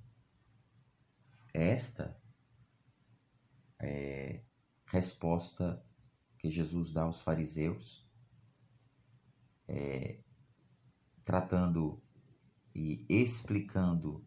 [1.53, 2.19] esta
[3.79, 4.43] é,
[4.85, 5.81] resposta
[6.37, 8.05] que Jesus dá aos fariseus,
[9.67, 10.19] é,
[11.23, 12.01] tratando
[12.75, 14.25] e explicando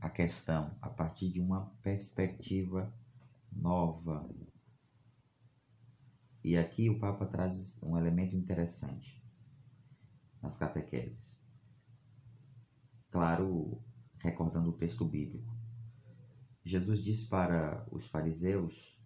[0.00, 2.92] a questão a partir de uma perspectiva
[3.50, 4.28] nova.
[6.44, 9.20] E aqui o Papa traz um elemento interessante
[10.40, 11.37] nas catequeses.
[13.10, 13.82] Claro,
[14.18, 15.56] recordando o texto bíblico.
[16.64, 18.98] Jesus diz para os fariseus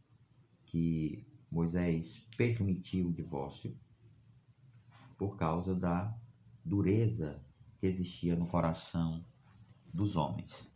[0.65, 3.79] que Moisés permitiu o divórcio
[5.17, 6.19] por causa da
[6.65, 7.45] dureza
[7.79, 9.25] que existia no coração
[9.93, 10.67] dos homens.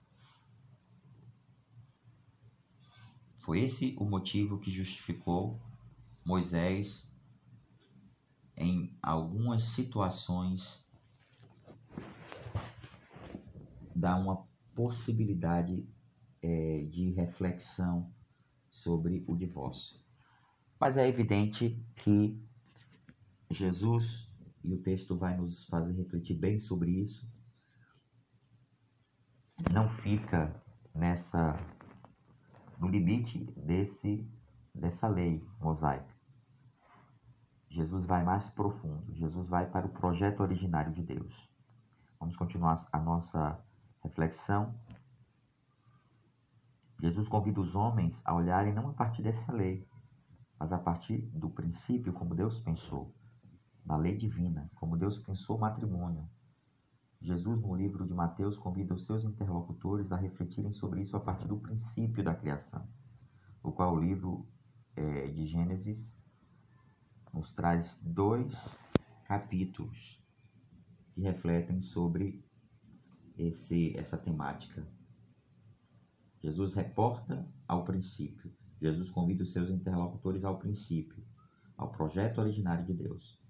[3.38, 5.60] Foi esse o motivo que justificou
[6.24, 7.08] Moisés
[8.56, 10.84] em algumas situações
[13.96, 15.88] dar uma possibilidade
[16.42, 18.12] é, de reflexão
[18.70, 19.98] sobre o divórcio.
[20.78, 22.38] Mas é evidente que
[23.50, 24.30] Jesus,
[24.62, 27.26] e o texto vai nos fazer refletir bem sobre isso,
[29.72, 30.54] não fica
[30.94, 31.58] nessa
[32.78, 34.28] no limite desse
[34.74, 36.14] dessa lei mosaica.
[37.70, 39.14] Jesus vai mais profundo.
[39.14, 41.34] Jesus vai para o projeto originário de Deus.
[42.20, 43.58] Vamos continuar a nossa
[44.06, 44.74] reflexão
[47.00, 49.86] Jesus convida os homens a olharem não a partir dessa lei,
[50.58, 53.14] mas a partir do princípio como Deus pensou,
[53.84, 56.26] da lei divina, como Deus pensou o matrimônio.
[57.20, 61.46] Jesus, no livro de Mateus, convida os seus interlocutores a refletirem sobre isso a partir
[61.46, 62.86] do princípio da criação,
[63.62, 64.46] o qual o livro
[64.94, 66.10] é, de Gênesis
[67.32, 68.54] nos traz dois
[69.26, 70.22] capítulos
[71.12, 72.45] que refletem sobre
[73.36, 74.86] esse, essa temática
[76.46, 78.52] Jesus reporta ao princípio.
[78.80, 81.24] Jesus convida os seus interlocutores ao princípio,
[81.76, 83.40] ao projeto originário de Deus.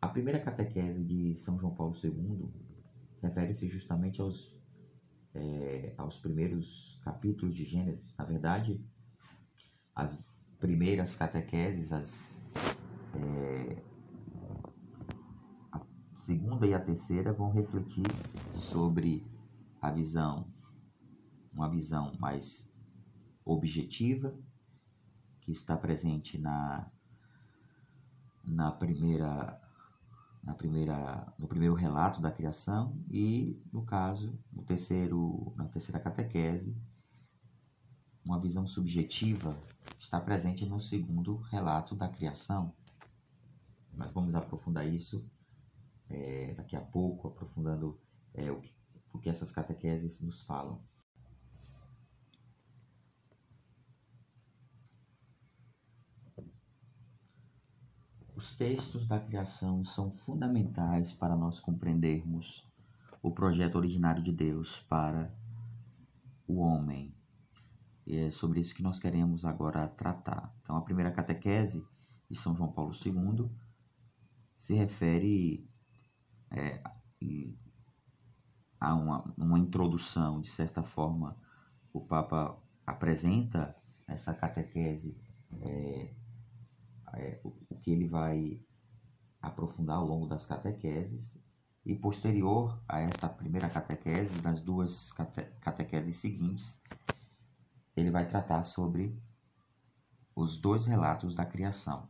[0.00, 2.48] A primeira catequese de São João Paulo II
[3.20, 4.56] refere-se justamente aos,
[5.34, 8.14] é, aos primeiros capítulos de Gênesis.
[8.16, 8.82] Na verdade,
[9.94, 10.18] as
[10.58, 12.38] primeiras catequeses, as,
[13.14, 13.82] é,
[16.56, 18.06] segunda e a terceira, vão refletir
[18.54, 19.22] sobre
[19.80, 20.46] a visão
[21.52, 22.66] uma visão mais
[23.44, 24.34] objetiva,
[25.40, 26.90] que está presente na,
[28.44, 29.60] na primeira
[30.42, 36.76] na primeira no primeiro relato da criação e no caso no terceiro na terceira catequese
[38.24, 39.56] uma visão subjetiva
[39.98, 42.72] está presente no segundo relato da criação.
[43.92, 45.24] Mas vamos aprofundar isso
[46.10, 48.00] é, daqui a pouco aprofundando
[48.34, 48.72] é, o, que,
[49.12, 50.80] o que essas catequeses nos falam
[58.36, 62.70] Os textos da criação são fundamentais para nós compreendermos
[63.22, 65.34] o projeto originário de Deus para
[66.46, 67.14] o homem.
[68.06, 70.54] E é sobre isso que nós queremos agora tratar.
[70.60, 71.82] Então, a primeira catequese
[72.30, 73.50] de São João Paulo II
[74.54, 75.66] se refere
[76.50, 76.82] é,
[78.80, 81.36] a uma, uma introdução, de certa forma,
[81.92, 83.74] o Papa apresenta
[84.06, 85.16] essa catequese
[85.60, 86.14] é,
[87.14, 88.60] é, o, o que ele vai
[89.40, 91.38] aprofundar ao longo das catequeses
[91.84, 96.82] e posterior a esta primeira catequese, nas duas cate catequeses seguintes,
[97.94, 99.16] ele vai tratar sobre
[100.34, 102.08] os dois relatos da criação,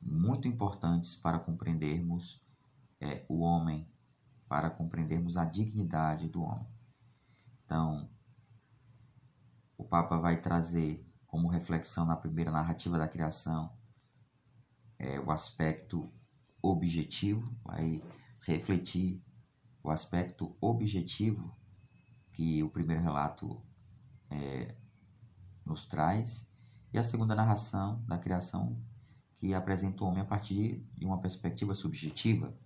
[0.00, 2.43] muito importantes para compreendermos
[3.00, 3.88] é, o homem,
[4.48, 6.66] para compreendermos a dignidade do homem.
[7.64, 8.08] Então,
[9.76, 13.76] o Papa vai trazer como reflexão na primeira narrativa da criação,
[14.98, 16.12] é, o aspecto
[16.62, 18.02] objetivo, vai
[18.42, 19.22] refletir
[19.82, 21.54] o aspecto objetivo
[22.32, 23.60] que o primeiro relato
[24.30, 24.74] é,
[25.64, 26.46] nos traz,
[26.92, 28.80] e a segunda narração da criação,
[29.34, 32.56] que apresenta o homem a partir de uma perspectiva subjetiva.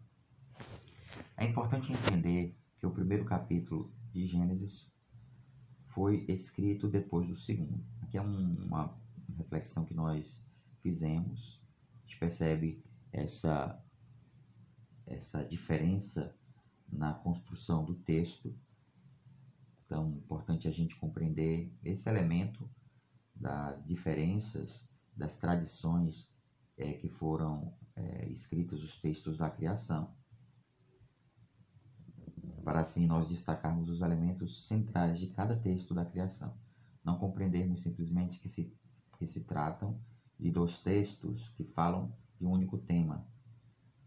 [1.39, 4.91] É importante entender que o primeiro capítulo de Gênesis
[5.86, 7.80] foi escrito depois do segundo.
[8.03, 8.99] Aqui é um, uma
[9.36, 10.43] reflexão que nós
[10.82, 11.62] fizemos.
[11.95, 13.80] A gente percebe essa,
[15.07, 16.34] essa diferença
[16.93, 18.53] na construção do texto.
[19.86, 22.68] Então, é importante a gente compreender esse elemento
[23.32, 24.84] das diferenças,
[25.16, 26.28] das tradições
[26.76, 30.12] é, que foram é, escritos os textos da criação,
[32.68, 36.54] para assim nós destacarmos os elementos centrais de cada texto da criação
[37.02, 38.70] não compreendermos simplesmente que se,
[39.18, 39.98] que se tratam
[40.38, 43.26] de dois textos que falam de um único tema,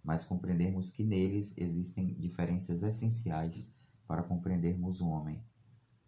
[0.03, 3.67] mas compreendermos que neles existem diferenças essenciais
[4.05, 5.43] para compreendermos o homem,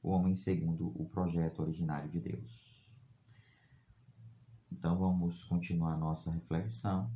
[0.04, 2.86] o homem segundo o projeto originário de Deus.
[4.72, 7.12] Então vamos continuar nossa reflexão.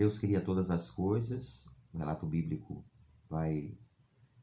[0.00, 2.82] Deus cria todas as coisas, o relato bíblico
[3.28, 3.78] vai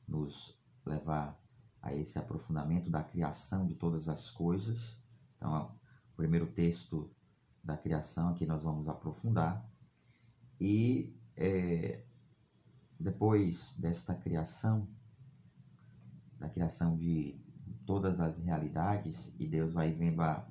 [0.08, 0.56] nos
[0.86, 1.36] levar
[1.82, 4.96] a esse aprofundamento da criação de todas as coisas.
[5.36, 5.76] Então,
[6.14, 7.12] o primeiro texto
[7.64, 9.68] da criação aqui nós vamos aprofundar.
[10.62, 12.04] E é,
[13.00, 14.88] depois desta criação,
[16.38, 17.36] da criação de
[17.84, 20.48] todas as realidades, e Deus vai vendo a,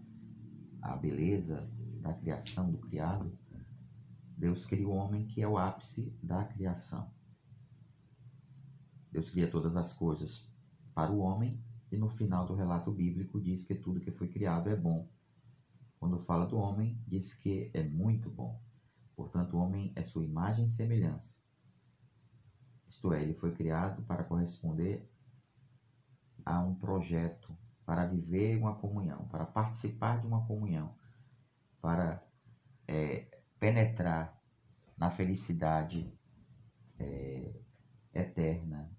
[0.82, 1.64] a beleza
[2.00, 3.38] da criação do criado,
[4.37, 7.11] Deus cria o homem que é o ápice da criação.
[9.11, 10.47] Deus cria todas as coisas
[10.95, 11.59] para o homem
[11.91, 15.09] e no final do relato bíblico diz que tudo que foi criado é bom.
[15.99, 18.61] Quando fala do homem, diz que é muito bom.
[19.14, 21.39] Portanto, o homem é sua imagem e semelhança.
[22.87, 25.11] Isto é, ele foi criado para corresponder
[26.45, 30.95] a um projeto, para viver uma comunhão, para participar de uma comunhão,
[31.80, 32.22] para
[32.87, 34.40] é, penetrar
[34.96, 36.12] na felicidade
[36.98, 37.54] é,
[38.12, 38.90] eterna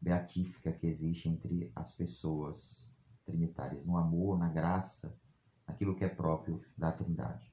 [0.00, 2.90] beatífica que existe entre as pessoas
[3.24, 5.18] trinitárias, no amor, na graça,
[5.66, 7.52] naquilo que é próprio da Trindade.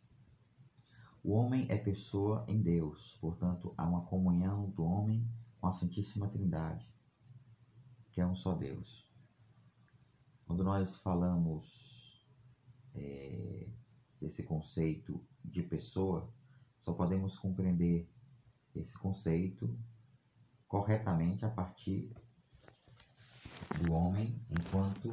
[1.24, 5.26] O homem é pessoa em Deus, portanto, há uma comunhão do homem
[5.60, 6.92] com a Santíssima Trindade,
[8.12, 9.08] que é um só Deus.
[10.46, 12.26] Quando nós falamos
[12.94, 13.70] é,
[14.20, 16.32] desse conceito de pessoa,
[16.78, 18.10] só podemos compreender
[18.76, 19.78] esse conceito
[20.68, 22.14] corretamente a partir
[23.80, 25.10] do homem enquanto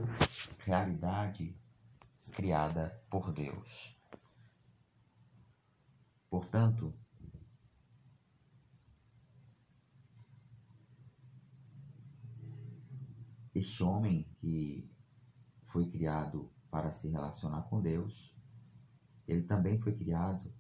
[0.64, 1.57] realidade
[2.33, 3.97] criada por Deus.
[6.31, 6.95] Portanto,
[13.55, 14.89] este homem que
[15.64, 18.35] foi criado para se relacionar com Deus,
[19.29, 20.53] ele também foi criado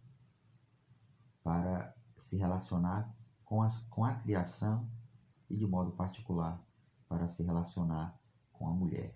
[1.42, 3.12] para se relacionar
[3.44, 4.88] com, as, com a criação
[5.48, 6.62] e, de modo particular,
[7.08, 8.20] para se relacionar
[8.52, 9.14] com a mulher.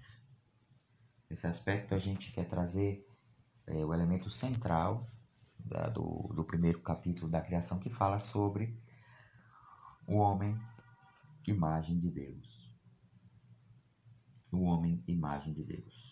[1.28, 3.06] Nesse aspecto, a gente quer trazer
[3.66, 5.06] é, o elemento central
[5.58, 8.80] da, do, do primeiro capítulo da criação, que fala sobre
[10.06, 10.58] o homem,
[11.46, 12.72] imagem de Deus.
[14.50, 16.11] O homem, imagem de Deus.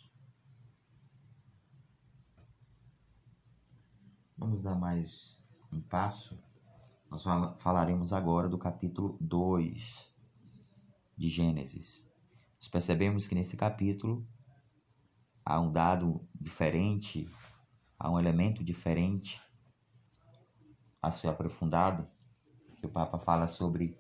[4.41, 5.39] Vamos dar mais
[5.71, 6.43] um passo.
[7.11, 7.23] Nós
[7.59, 10.11] falaremos agora do capítulo 2
[11.15, 12.09] de Gênesis.
[12.59, 14.27] Nós percebemos que nesse capítulo
[15.45, 17.29] há um dado diferente,
[17.99, 19.39] há um elemento diferente
[21.03, 22.09] a ser aprofundado.
[22.83, 23.95] O Papa fala sobre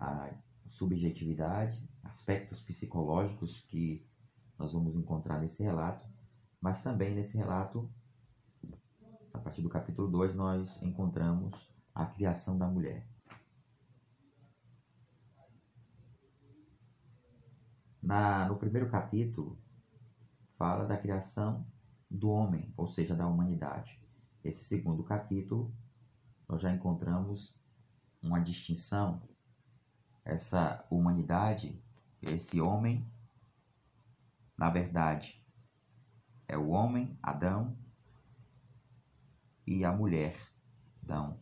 [0.00, 0.28] a
[0.66, 4.04] subjetividade, aspectos psicológicos que
[4.58, 6.04] nós vamos encontrar nesse relato,
[6.60, 7.88] mas também nesse relato
[9.38, 11.54] a partir do capítulo 2, nós encontramos
[11.94, 13.06] a criação da mulher.
[18.02, 19.56] Na, no primeiro capítulo,
[20.56, 21.64] fala da criação
[22.10, 24.02] do homem, ou seja, da humanidade.
[24.42, 25.72] Esse segundo capítulo,
[26.48, 27.56] nós já encontramos
[28.20, 29.22] uma distinção.
[30.24, 31.80] Essa humanidade,
[32.20, 33.08] esse homem,
[34.56, 35.40] na verdade,
[36.48, 37.76] é o homem, Adão,
[39.68, 40.34] e a mulher.
[41.02, 41.38] Então,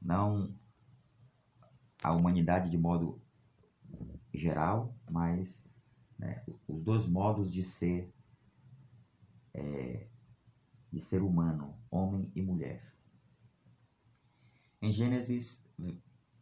[0.00, 0.54] não
[2.02, 3.22] a humanidade de modo
[4.32, 5.64] geral, mas
[6.18, 8.12] né, os dois modos de ser
[9.54, 10.06] é,
[10.92, 12.94] de ser humano, homem e mulher.
[14.82, 15.66] Em Gênesis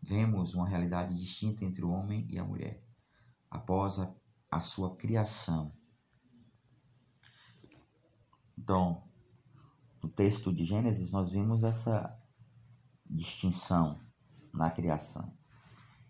[0.03, 2.81] vemos uma realidade distinta entre o homem e a mulher
[3.49, 4.12] após a,
[4.51, 5.73] a sua criação.
[8.59, 9.12] Então,
[10.03, 12.18] no texto de Gênesis, nós vimos essa
[13.09, 14.00] distinção
[14.53, 15.32] na criação.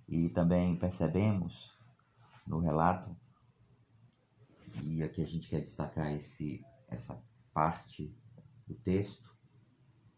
[0.08, 1.70] E também percebemos
[2.46, 3.14] no relato,
[4.82, 7.22] e aqui a gente quer destacar esse, essa
[7.52, 8.16] parte
[8.66, 9.30] do texto,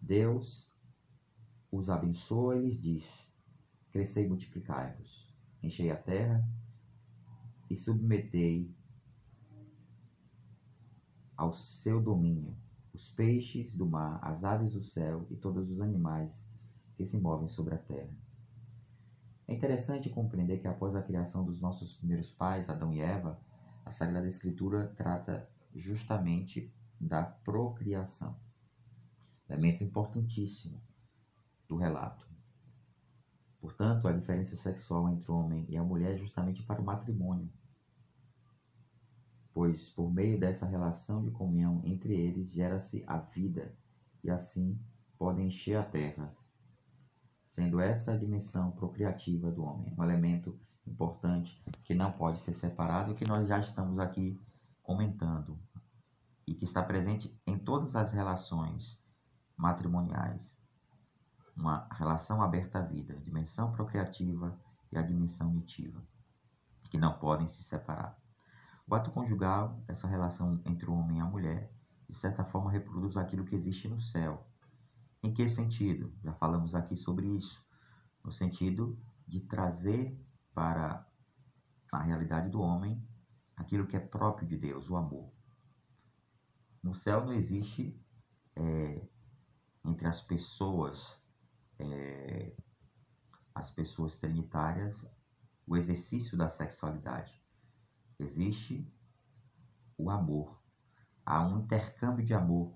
[0.00, 0.70] Deus
[1.70, 3.04] os abençoa e lhes diz:
[3.90, 6.48] Crescei e multiplicai-vos, enchei a terra
[7.68, 8.72] e submetei
[11.36, 12.63] ao seu domínio
[12.95, 16.49] os peixes do mar, as aves do céu e todos os animais
[16.97, 18.16] que se movem sobre a terra.
[19.49, 23.38] É interessante compreender que após a criação dos nossos primeiros pais, Adão e Eva,
[23.84, 28.36] a Sagrada Escritura trata justamente da procriação.
[29.51, 30.80] Elemento importantíssimo
[31.68, 32.26] do relato.
[33.61, 37.51] Portanto, a diferença sexual entre o homem e a mulher é justamente para o matrimônio
[39.55, 43.72] pois por meio dessa relação de comunhão entre eles gera-se a vida,
[44.22, 44.76] e assim
[45.16, 46.34] podem encher a terra.
[47.48, 53.14] Sendo essa a dimensão procriativa do homem, um elemento importante que não pode ser separado,
[53.14, 54.38] que nós já estamos aqui
[54.82, 55.57] comentando,
[56.46, 58.98] e que está presente em todas as relações
[59.57, 60.42] matrimoniais.
[61.57, 64.59] Uma relação aberta à vida, dimensão procriativa
[64.90, 66.02] e a dimensão mitiva,
[66.90, 68.23] que não podem se separar.
[68.87, 71.72] O ato conjugal, essa relação entre o homem e a mulher,
[72.07, 74.47] de certa forma reproduz aquilo que existe no céu.
[75.22, 76.12] Em que sentido?
[76.22, 77.64] Já falamos aqui sobre isso.
[78.22, 80.14] No sentido de trazer
[80.53, 81.07] para
[81.91, 83.03] a realidade do homem
[83.57, 85.32] aquilo que é próprio de Deus, o amor.
[86.82, 87.99] No céu não existe
[88.55, 89.09] é,
[89.82, 90.99] entre as pessoas,
[91.78, 92.55] é,
[93.55, 94.95] as pessoas trinitárias,
[95.66, 97.43] o exercício da sexualidade
[98.18, 98.86] existe
[99.96, 100.60] o amor.
[101.24, 102.72] Há um intercâmbio de amor.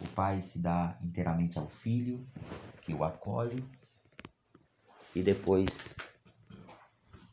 [0.00, 2.26] O pai se dá inteiramente ao filho,
[2.80, 3.64] que o acolhe,
[5.14, 5.96] e depois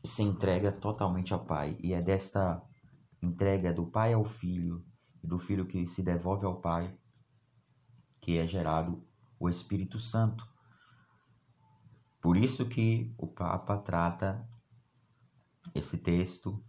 [0.04, 1.76] se entrega totalmente ao pai.
[1.80, 2.62] E é desta
[3.22, 4.84] entrega do pai ao filho,
[5.22, 6.96] e do filho que se devolve ao pai,
[8.20, 9.04] que é gerado
[9.38, 10.46] o Espírito Santo.
[12.20, 14.46] Por isso que o Papa trata
[15.74, 16.62] esse texto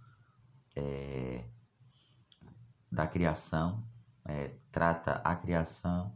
[0.76, 1.44] é,
[2.92, 3.84] da criação,
[4.26, 6.14] é, trata a criação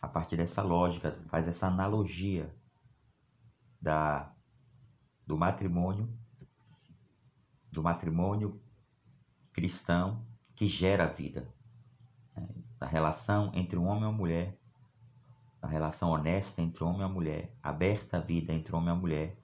[0.00, 2.54] a partir dessa lógica, faz essa analogia
[3.80, 4.32] da,
[5.26, 6.08] do matrimônio,
[7.72, 8.60] do matrimônio
[9.52, 10.24] cristão
[10.54, 11.48] que gera a vida,
[12.36, 12.48] né?
[12.78, 14.56] da relação entre um homem e uma mulher,
[15.60, 18.90] da relação honesta entre o homem e a mulher, aberta à vida entre o homem
[18.90, 19.36] e a mulher,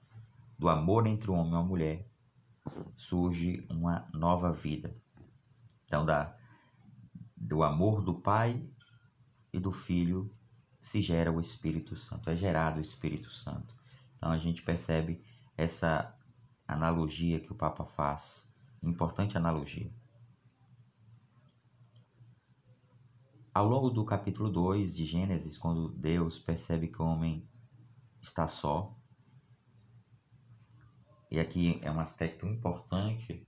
[0.57, 2.12] do amor entre o homem e a mulher,
[2.97, 4.95] surge uma nova vida.
[5.85, 6.35] Então, da,
[7.35, 8.65] do amor do Pai
[9.51, 10.33] e do Filho
[10.81, 13.75] se gera o Espírito Santo, é gerado o Espírito Santo.
[14.17, 15.23] Então, a gente percebe
[15.57, 16.15] essa
[16.67, 18.47] analogia que o Papa faz,
[18.81, 19.91] importante analogia.
[23.53, 27.47] Ao longo do capítulo 2 de Gênesis, quando Deus percebe que o homem
[28.19, 28.97] está só,
[31.33, 33.43] e aqui é um aspecto importante,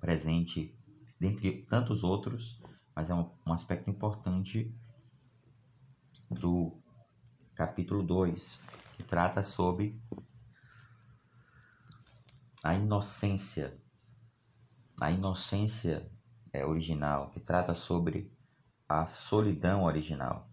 [0.00, 0.74] presente
[1.20, 2.58] dentre tantos outros,
[2.96, 4.74] mas é um, um aspecto importante
[6.30, 6.74] do
[7.54, 8.58] capítulo 2,
[8.96, 10.00] que trata sobre
[12.64, 13.78] a inocência,
[14.98, 16.10] a inocência
[16.50, 18.32] é original, que trata sobre
[18.88, 20.50] a solidão original.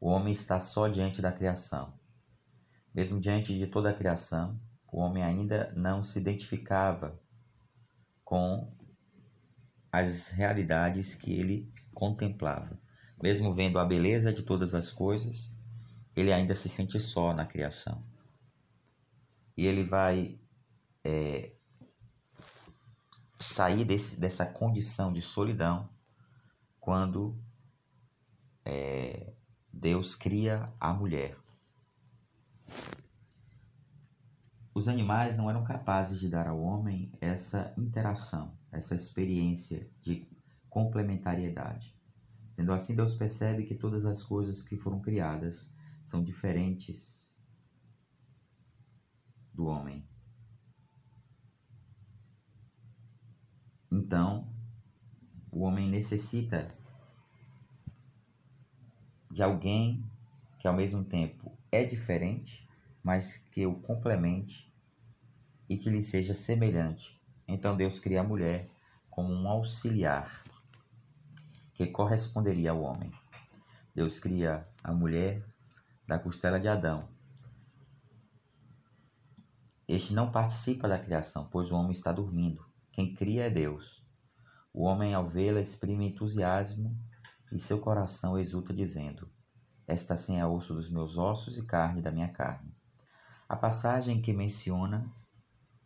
[0.00, 1.96] O homem está só diante da criação.
[2.92, 4.60] Mesmo diante de toda a criação,
[4.92, 7.18] o homem ainda não se identificava
[8.24, 8.72] com
[9.92, 12.78] as realidades que ele contemplava.
[13.22, 15.52] Mesmo vendo a beleza de todas as coisas,
[16.16, 18.02] ele ainda se sente só na criação.
[19.56, 20.38] E ele vai
[21.04, 21.52] é,
[23.38, 25.88] sair desse, dessa condição de solidão
[26.80, 27.36] quando
[28.64, 29.32] é,
[29.72, 31.36] Deus cria a mulher.
[34.80, 40.26] Os animais não eram capazes de dar ao homem essa interação, essa experiência de
[40.70, 41.94] complementariedade.
[42.56, 45.68] Sendo assim, Deus percebe que todas as coisas que foram criadas
[46.02, 47.44] são diferentes
[49.52, 50.02] do homem.
[53.92, 54.48] Então,
[55.52, 56.74] o homem necessita
[59.30, 60.02] de alguém
[60.58, 62.66] que ao mesmo tempo é diferente,
[63.02, 64.69] mas que o complemente
[65.70, 67.16] e que lhe seja semelhante.
[67.46, 68.68] Então Deus cria a mulher
[69.08, 70.42] como um auxiliar
[71.72, 73.12] que corresponderia ao homem.
[73.94, 75.46] Deus cria a mulher
[76.08, 77.08] da costela de Adão.
[79.86, 82.64] Este não participa da criação, pois o homem está dormindo.
[82.90, 84.04] Quem cria é Deus.
[84.74, 86.96] O homem, ao vê-la, exprime entusiasmo
[87.52, 89.28] e seu coração exulta, dizendo:
[89.86, 92.74] Esta sim é osso dos meus ossos e carne da minha carne.
[93.48, 95.12] A passagem que menciona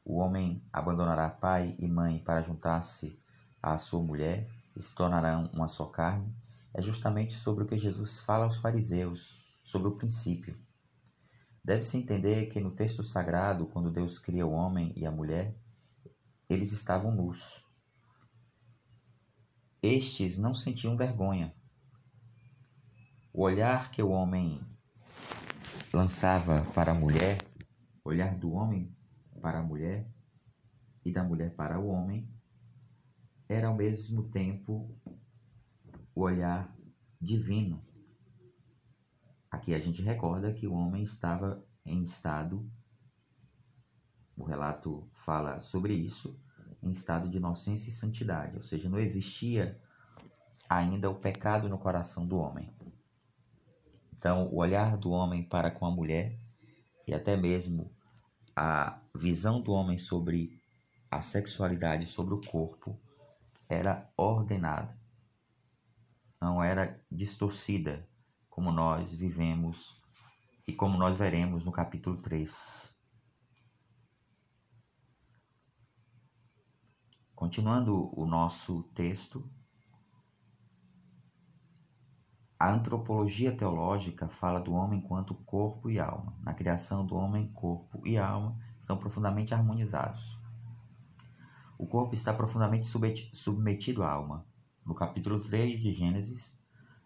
[0.04, 3.18] o homem abandonará pai e mãe para juntar-se
[3.62, 6.34] à sua mulher e se tornarão uma só carne
[6.74, 10.58] é justamente sobre o que Jesus fala aos fariseus, sobre o princípio.
[11.64, 15.56] Deve-se entender que no texto sagrado, quando Deus cria o homem e a mulher,
[16.50, 17.64] eles estavam nus.
[19.80, 21.54] Estes não sentiam vergonha.
[23.32, 24.60] O olhar que o homem
[25.92, 27.38] lançava para a mulher,
[28.04, 28.94] o olhar do homem
[29.44, 30.10] para a mulher
[31.04, 32.26] e da mulher para o homem,
[33.46, 34.98] era ao mesmo tempo
[36.14, 36.74] o olhar
[37.20, 37.84] divino.
[39.50, 42.66] Aqui a gente recorda que o homem estava em estado
[44.34, 46.40] o relato fala sobre isso
[46.82, 49.78] em estado de inocência e santidade, ou seja, não existia
[50.68, 52.74] ainda o pecado no coração do homem.
[54.16, 56.38] Então, o olhar do homem para com a mulher
[57.06, 57.93] e até mesmo
[58.56, 60.60] a visão do homem sobre
[61.10, 63.00] a sexualidade, sobre o corpo,
[63.68, 64.98] era ordenada,
[66.40, 68.08] não era distorcida,
[68.48, 70.00] como nós vivemos
[70.66, 72.94] e como nós veremos no capítulo 3.
[77.34, 79.50] Continuando o nosso texto,
[82.64, 86.34] a antropologia teológica fala do homem enquanto corpo e alma.
[86.40, 90.40] Na criação do homem, corpo e alma estão profundamente harmonizados.
[91.76, 92.86] O corpo está profundamente
[93.34, 94.46] submetido à alma.
[94.82, 96.58] No capítulo 3 de Gênesis,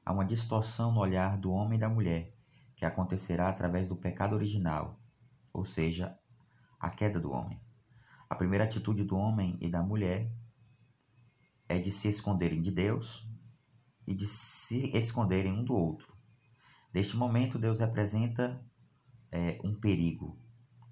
[0.06, 2.32] há uma distorção no olhar do homem e da mulher,
[2.76, 5.00] que acontecerá através do pecado original,
[5.52, 6.16] ou seja,
[6.78, 7.60] a queda do homem.
[8.30, 10.30] A primeira atitude do homem e da mulher
[11.68, 13.27] é de se esconderem de Deus
[14.08, 16.16] e de se esconderem um do outro.
[16.94, 18.58] Neste momento, Deus representa
[19.30, 20.40] é, um perigo.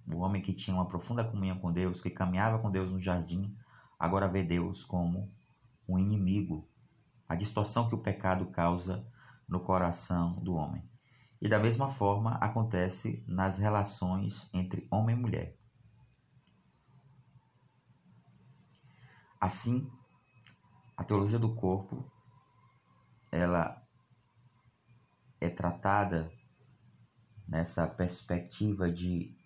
[0.06, 3.56] O homem que tinha uma profunda comunhão com Deus, que caminhava com Deus no jardim,
[3.98, 5.32] agora vê Deus como
[5.88, 6.68] um inimigo.
[7.26, 9.10] A distorção que o pecado causa
[9.48, 10.86] no coração do homem.
[11.40, 15.56] E da mesma forma acontece nas relações entre homem e mulher.
[19.40, 19.90] Assim,
[20.94, 22.12] a teologia do corpo
[23.36, 23.86] ela
[25.40, 26.32] é tratada
[27.46, 29.36] nessa perspectiva de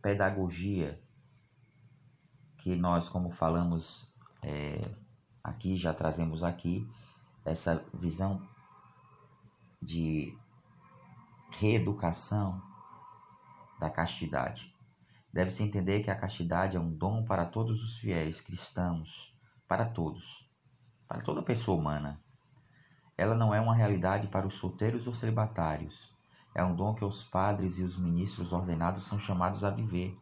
[0.00, 1.02] pedagogia
[2.56, 4.08] que nós, como falamos
[4.42, 4.94] é,
[5.42, 6.88] aqui, já trazemos aqui,
[7.44, 8.46] essa visão
[9.82, 10.38] de
[11.50, 12.62] reeducação
[13.80, 14.74] da castidade.
[15.32, 19.34] Deve-se entender que a castidade é um dom para todos os fiéis cristãos,
[19.66, 20.48] para todos,
[21.08, 22.22] para toda pessoa humana.
[23.20, 26.10] Ela não é uma realidade para os solteiros ou celibatários.
[26.54, 30.18] É um dom que os padres e os ministros ordenados são chamados a viver.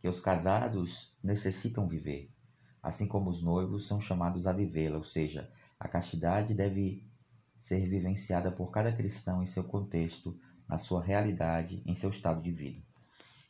[0.00, 2.28] Que os casados necessitam viver,
[2.82, 5.48] assim como os noivos são chamados a vivê-la, ou seja,
[5.78, 7.08] a castidade deve
[7.56, 10.36] ser vivenciada por cada cristão em seu contexto,
[10.68, 12.82] na sua realidade, em seu estado de vida.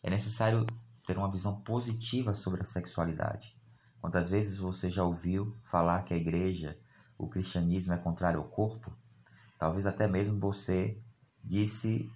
[0.02, 0.66] É necessário
[1.06, 3.56] ter uma visão positiva sobre a sexualidade.
[3.98, 6.78] Quantas vezes você já ouviu falar que a igreja,
[7.18, 8.92] o cristianismo é contrário ao corpo?
[9.58, 10.98] Talvez até mesmo você
[11.42, 12.10] disse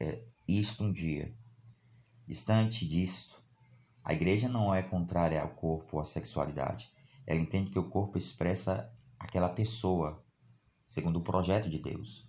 [0.00, 1.34] é, isto um dia.
[2.26, 3.40] Distante disto,
[4.04, 6.90] a igreja não é contrária ao corpo ou à sexualidade.
[7.26, 10.22] Ela entende que o corpo expressa aquela pessoa,
[10.86, 12.26] segundo o projeto de Deus.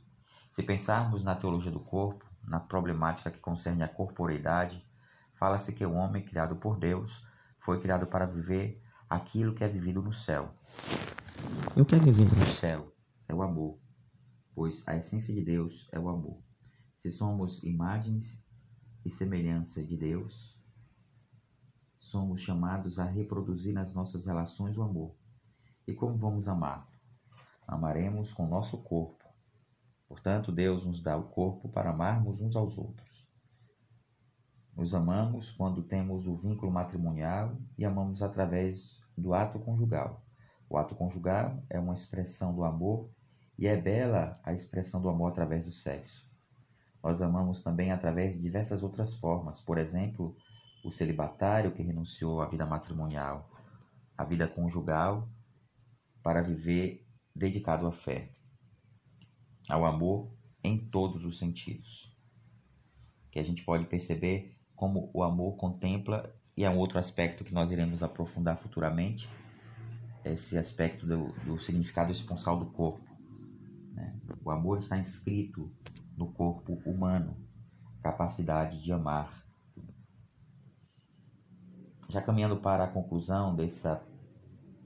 [0.52, 4.86] Se pensarmos na teologia do corpo, na problemática que concerne a corporeidade,
[5.36, 7.24] fala-se que o homem criado por Deus
[7.58, 10.54] foi criado para viver aquilo que é vivido no céu.
[11.76, 12.94] E o que é vivido no céu
[13.28, 13.80] é o amor,
[14.54, 16.42] pois a essência de Deus é o amor.
[16.96, 18.44] Se somos imagens
[19.06, 20.58] e semelhança de Deus,
[22.00, 25.16] somos chamados a reproduzir nas nossas relações o amor.
[25.88, 26.88] E como vamos amar?
[27.68, 29.20] Amaremos com nosso corpo
[30.10, 33.30] Portanto, Deus nos dá o corpo para amarmos uns aos outros.
[34.76, 40.26] Nos amamos quando temos o vínculo matrimonial e amamos através do ato conjugal.
[40.70, 43.10] O ato conjugal é uma expressão do amor
[43.58, 46.28] e é bela a expressão do amor através do sexo.
[47.04, 50.36] Nós amamos também através de diversas outras formas, por exemplo,
[50.84, 53.50] o celibatário que renunciou à vida matrimonial,
[54.18, 55.28] à vida conjugal,
[56.22, 57.06] para viver
[57.36, 58.30] dedicado à fé
[59.70, 62.12] ao amor em todos os sentidos.
[63.32, 67.54] Que a gente pode perceber como o amor contempla, e é um outro aspecto que
[67.54, 69.30] nós iremos aprofundar futuramente,
[70.26, 73.00] esse aspecto do, do significado esponsal do corpo.
[73.94, 74.14] Né?
[74.44, 75.72] O amor está inscrito
[76.18, 77.38] no corpo humano,
[78.04, 79.42] capacidade de amar.
[82.10, 84.04] Já caminhando para a conclusão dessa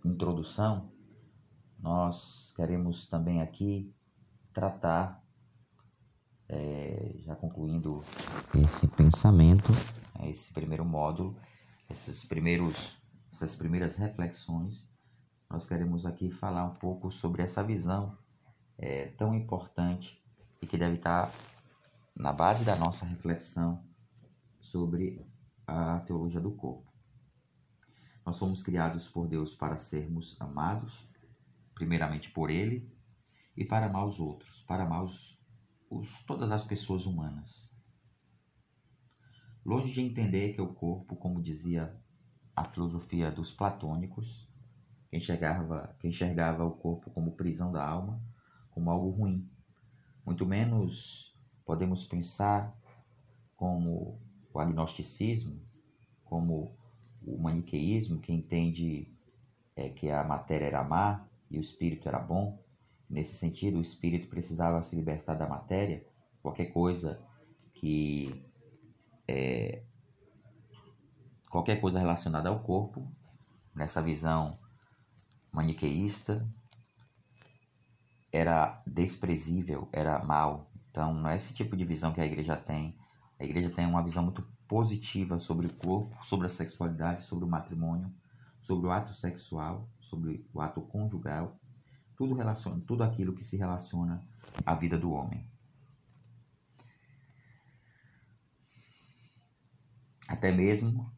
[0.05, 0.91] introdução,
[1.79, 3.91] nós queremos também aqui
[4.53, 5.23] tratar,
[6.47, 8.03] é, já concluindo
[8.63, 9.71] esse pensamento,
[10.21, 11.35] esse primeiro módulo,
[11.93, 12.97] esses primeiros,
[13.31, 14.83] essas primeiras reflexões,
[15.47, 18.17] nós queremos aqui falar um pouco sobre essa visão
[18.79, 20.19] é, tão importante
[20.59, 21.31] e que deve estar
[22.15, 23.83] na base da nossa reflexão
[24.59, 25.23] sobre
[25.67, 26.91] a teologia do corpo.
[28.25, 31.07] Nós somos criados por Deus para sermos amados,
[31.75, 32.91] primeiramente por Ele,
[33.55, 35.39] e para amar os outros, para amar os,
[35.91, 37.71] os, todas as pessoas humanas.
[39.65, 41.95] Longe de entender que o corpo, como dizia
[42.55, 44.47] a filosofia dos platônicos,
[45.09, 48.21] que enxergava, que enxergava o corpo como prisão da alma,
[48.71, 49.49] como algo ruim.
[50.25, 51.33] Muito menos
[51.65, 52.75] podemos pensar
[53.55, 54.19] como
[54.53, 55.61] o agnosticismo,
[56.25, 56.75] como
[57.25, 59.07] o maniqueísmo, que entende
[59.75, 62.63] é, que a matéria era má e o espírito era bom,
[63.13, 66.03] Nesse sentido, o espírito precisava se libertar da matéria,
[66.41, 67.21] qualquer coisa
[67.75, 68.43] que
[69.27, 69.83] é,
[71.49, 73.07] qualquer coisa relacionada ao corpo,
[73.73, 74.57] nessa visão
[75.51, 76.47] maniqueísta,
[78.31, 80.71] era desprezível, era mal.
[80.89, 82.95] Então, não é esse tipo de visão que a igreja tem.
[83.39, 87.47] A igreja tem uma visão muito positiva sobre o corpo, sobre a sexualidade, sobre o
[87.47, 88.11] matrimônio,
[88.61, 91.59] sobre o ato sexual, sobre o ato conjugal
[92.15, 94.21] tudo, relaciona, tudo aquilo que se relaciona
[94.65, 95.45] à vida do homem.
[100.27, 101.11] Até mesmo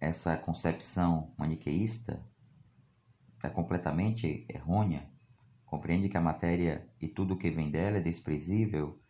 [0.00, 2.24] essa concepção maniqueísta
[3.42, 5.08] é completamente errônea.
[5.64, 9.00] Compreende que a matéria e tudo o que vem dela é desprezível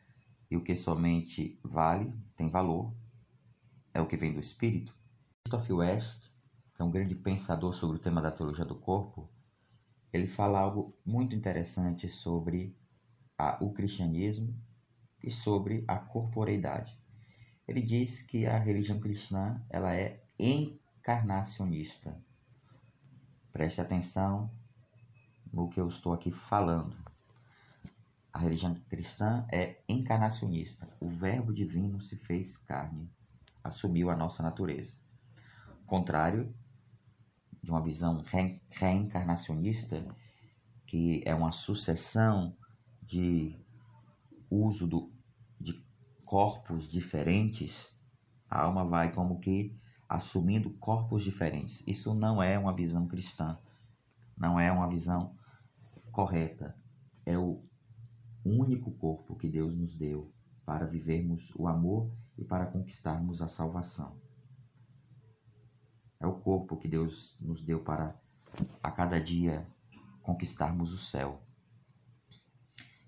[0.50, 2.94] e o que somente vale, tem valor,
[3.92, 4.94] é o que vem do espírito.
[5.42, 6.30] Christoph West,
[6.74, 9.28] que é um grande pensador sobre o tema da teologia do corpo,
[10.12, 12.76] ele fala algo muito interessante sobre
[13.36, 14.54] a, o cristianismo
[15.22, 16.96] e sobre a corporeidade.
[17.66, 22.16] Ele diz que a religião cristã ela é encarnacionista.
[23.52, 24.50] Preste atenção
[25.52, 26.96] no que eu estou aqui falando.
[28.32, 30.88] A religião cristã é encarnacionista.
[31.00, 33.08] O Verbo divino se fez carne,
[33.62, 34.96] assumiu a nossa natureza.
[35.86, 36.52] Contrário
[37.62, 40.04] de uma visão re reencarnacionista,
[40.84, 42.54] que é uma sucessão
[43.00, 43.56] de
[44.50, 45.13] uso do,
[46.34, 47.94] corpos diferentes,
[48.50, 49.78] A alma vai como que
[50.08, 51.86] assumindo corpos diferentes.
[51.86, 53.56] Isso não é uma visão cristã,
[54.36, 55.36] não é uma visão
[56.10, 56.76] correta.
[57.24, 57.62] É o
[58.44, 60.34] único corpo que Deus nos deu
[60.66, 64.20] para vivermos o amor e para conquistarmos a salvação.
[66.18, 68.20] É o corpo que Deus nos deu para
[68.82, 69.64] a cada dia
[70.20, 71.40] conquistarmos o céu.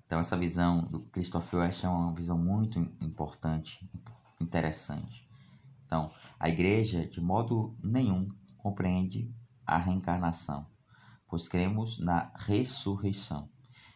[0.07, 3.79] Então essa visão do Christopher West é uma visão muito importante,
[4.41, 5.29] interessante.
[5.85, 8.29] Então, a igreja de modo nenhum
[8.59, 9.33] compreende
[9.67, 10.67] a reencarnação,
[11.29, 13.49] pois cremos na ressurreição.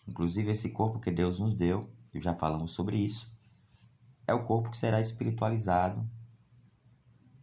[0.07, 3.31] Inclusive esse corpo que Deus nos deu, já falamos sobre isso,
[4.27, 6.09] é o corpo que será espiritualizado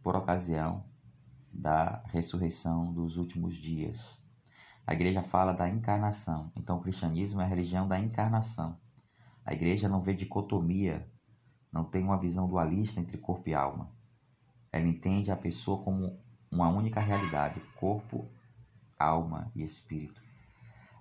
[0.02, 0.84] por ocasião
[1.52, 4.17] da ressurreição dos últimos dias.
[4.88, 8.80] A igreja fala da encarnação, então o cristianismo é a religião da encarnação.
[9.44, 11.06] A igreja não vê dicotomia,
[11.70, 13.92] não tem uma visão dualista entre corpo e alma.
[14.72, 16.18] Ela entende a pessoa como
[16.50, 18.30] uma única realidade: corpo,
[18.98, 20.22] alma e espírito.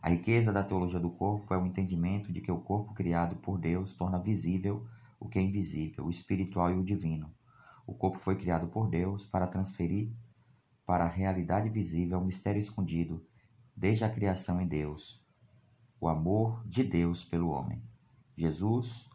[0.01, 3.57] A riqueza da teologia do corpo é o entendimento de que o corpo criado por
[3.57, 4.85] Deus torna visível
[5.17, 7.33] o que é invisível, o espiritual e o divino.
[7.85, 10.11] O corpo foi criado por Deus para transferir
[10.85, 13.25] para a realidade visível o mistério escondido
[13.77, 15.23] desde a criação em Deus,
[16.01, 17.79] o amor de Deus pelo homem.
[18.35, 19.07] Jesus,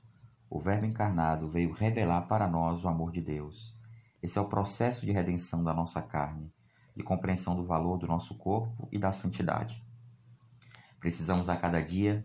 [0.49, 3.77] o Verbo encarnado, veio revelar para nós o amor de Deus.
[4.23, 6.55] Esse é o processo de redenção da nossa carne,
[6.95, 9.85] de compreensão do valor do nosso corpo e da santidade.
[11.01, 12.25] Precisamos a cada dia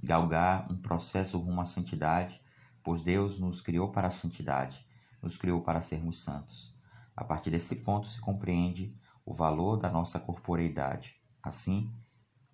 [0.00, 2.40] galgar um processo rumo à santidade,
[2.84, 4.86] pois Deus nos criou para a santidade,
[5.20, 6.72] nos criou para sermos santos.
[7.16, 8.96] A partir desse ponto se compreende
[9.26, 11.17] o valor da nossa corporeidade.
[11.48, 11.90] Assim,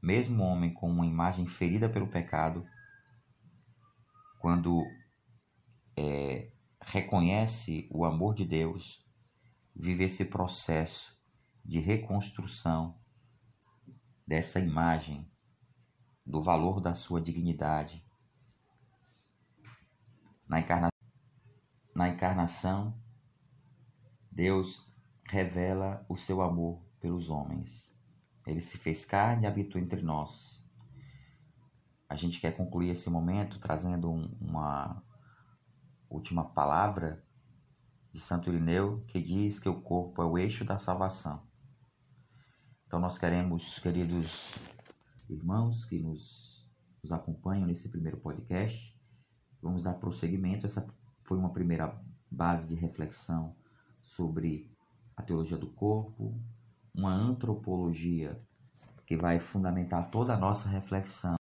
[0.00, 2.64] mesmo o homem com uma imagem ferida pelo pecado,
[4.38, 4.84] quando
[5.96, 9.04] é, reconhece o amor de Deus,
[9.74, 11.20] vive esse processo
[11.64, 12.96] de reconstrução
[14.24, 15.28] dessa imagem,
[16.24, 18.00] do valor da sua dignidade.
[20.46, 20.58] Na.
[21.92, 22.96] Na encarnação,
[24.30, 24.88] Deus
[25.26, 27.93] revela o seu amor pelos homens.
[28.46, 30.62] Ele se fez carne e habitou entre nós.
[32.08, 35.02] A gente quer concluir esse momento trazendo uma
[36.08, 37.24] última palavra
[38.12, 41.42] de Santo Irineu que diz que o corpo é o eixo da salvação.
[42.86, 44.54] Então nós queremos, queridos
[45.28, 46.64] irmãos que nos,
[47.02, 48.96] nos acompanham nesse primeiro podcast,
[49.60, 50.66] vamos dar prosseguimento.
[50.66, 50.86] Essa
[51.24, 53.56] foi uma primeira base de reflexão
[54.02, 54.70] sobre
[55.16, 56.40] a teologia do corpo,
[56.94, 58.38] uma antropologia
[59.04, 61.32] que vai fundamentar toda a nossa reflexão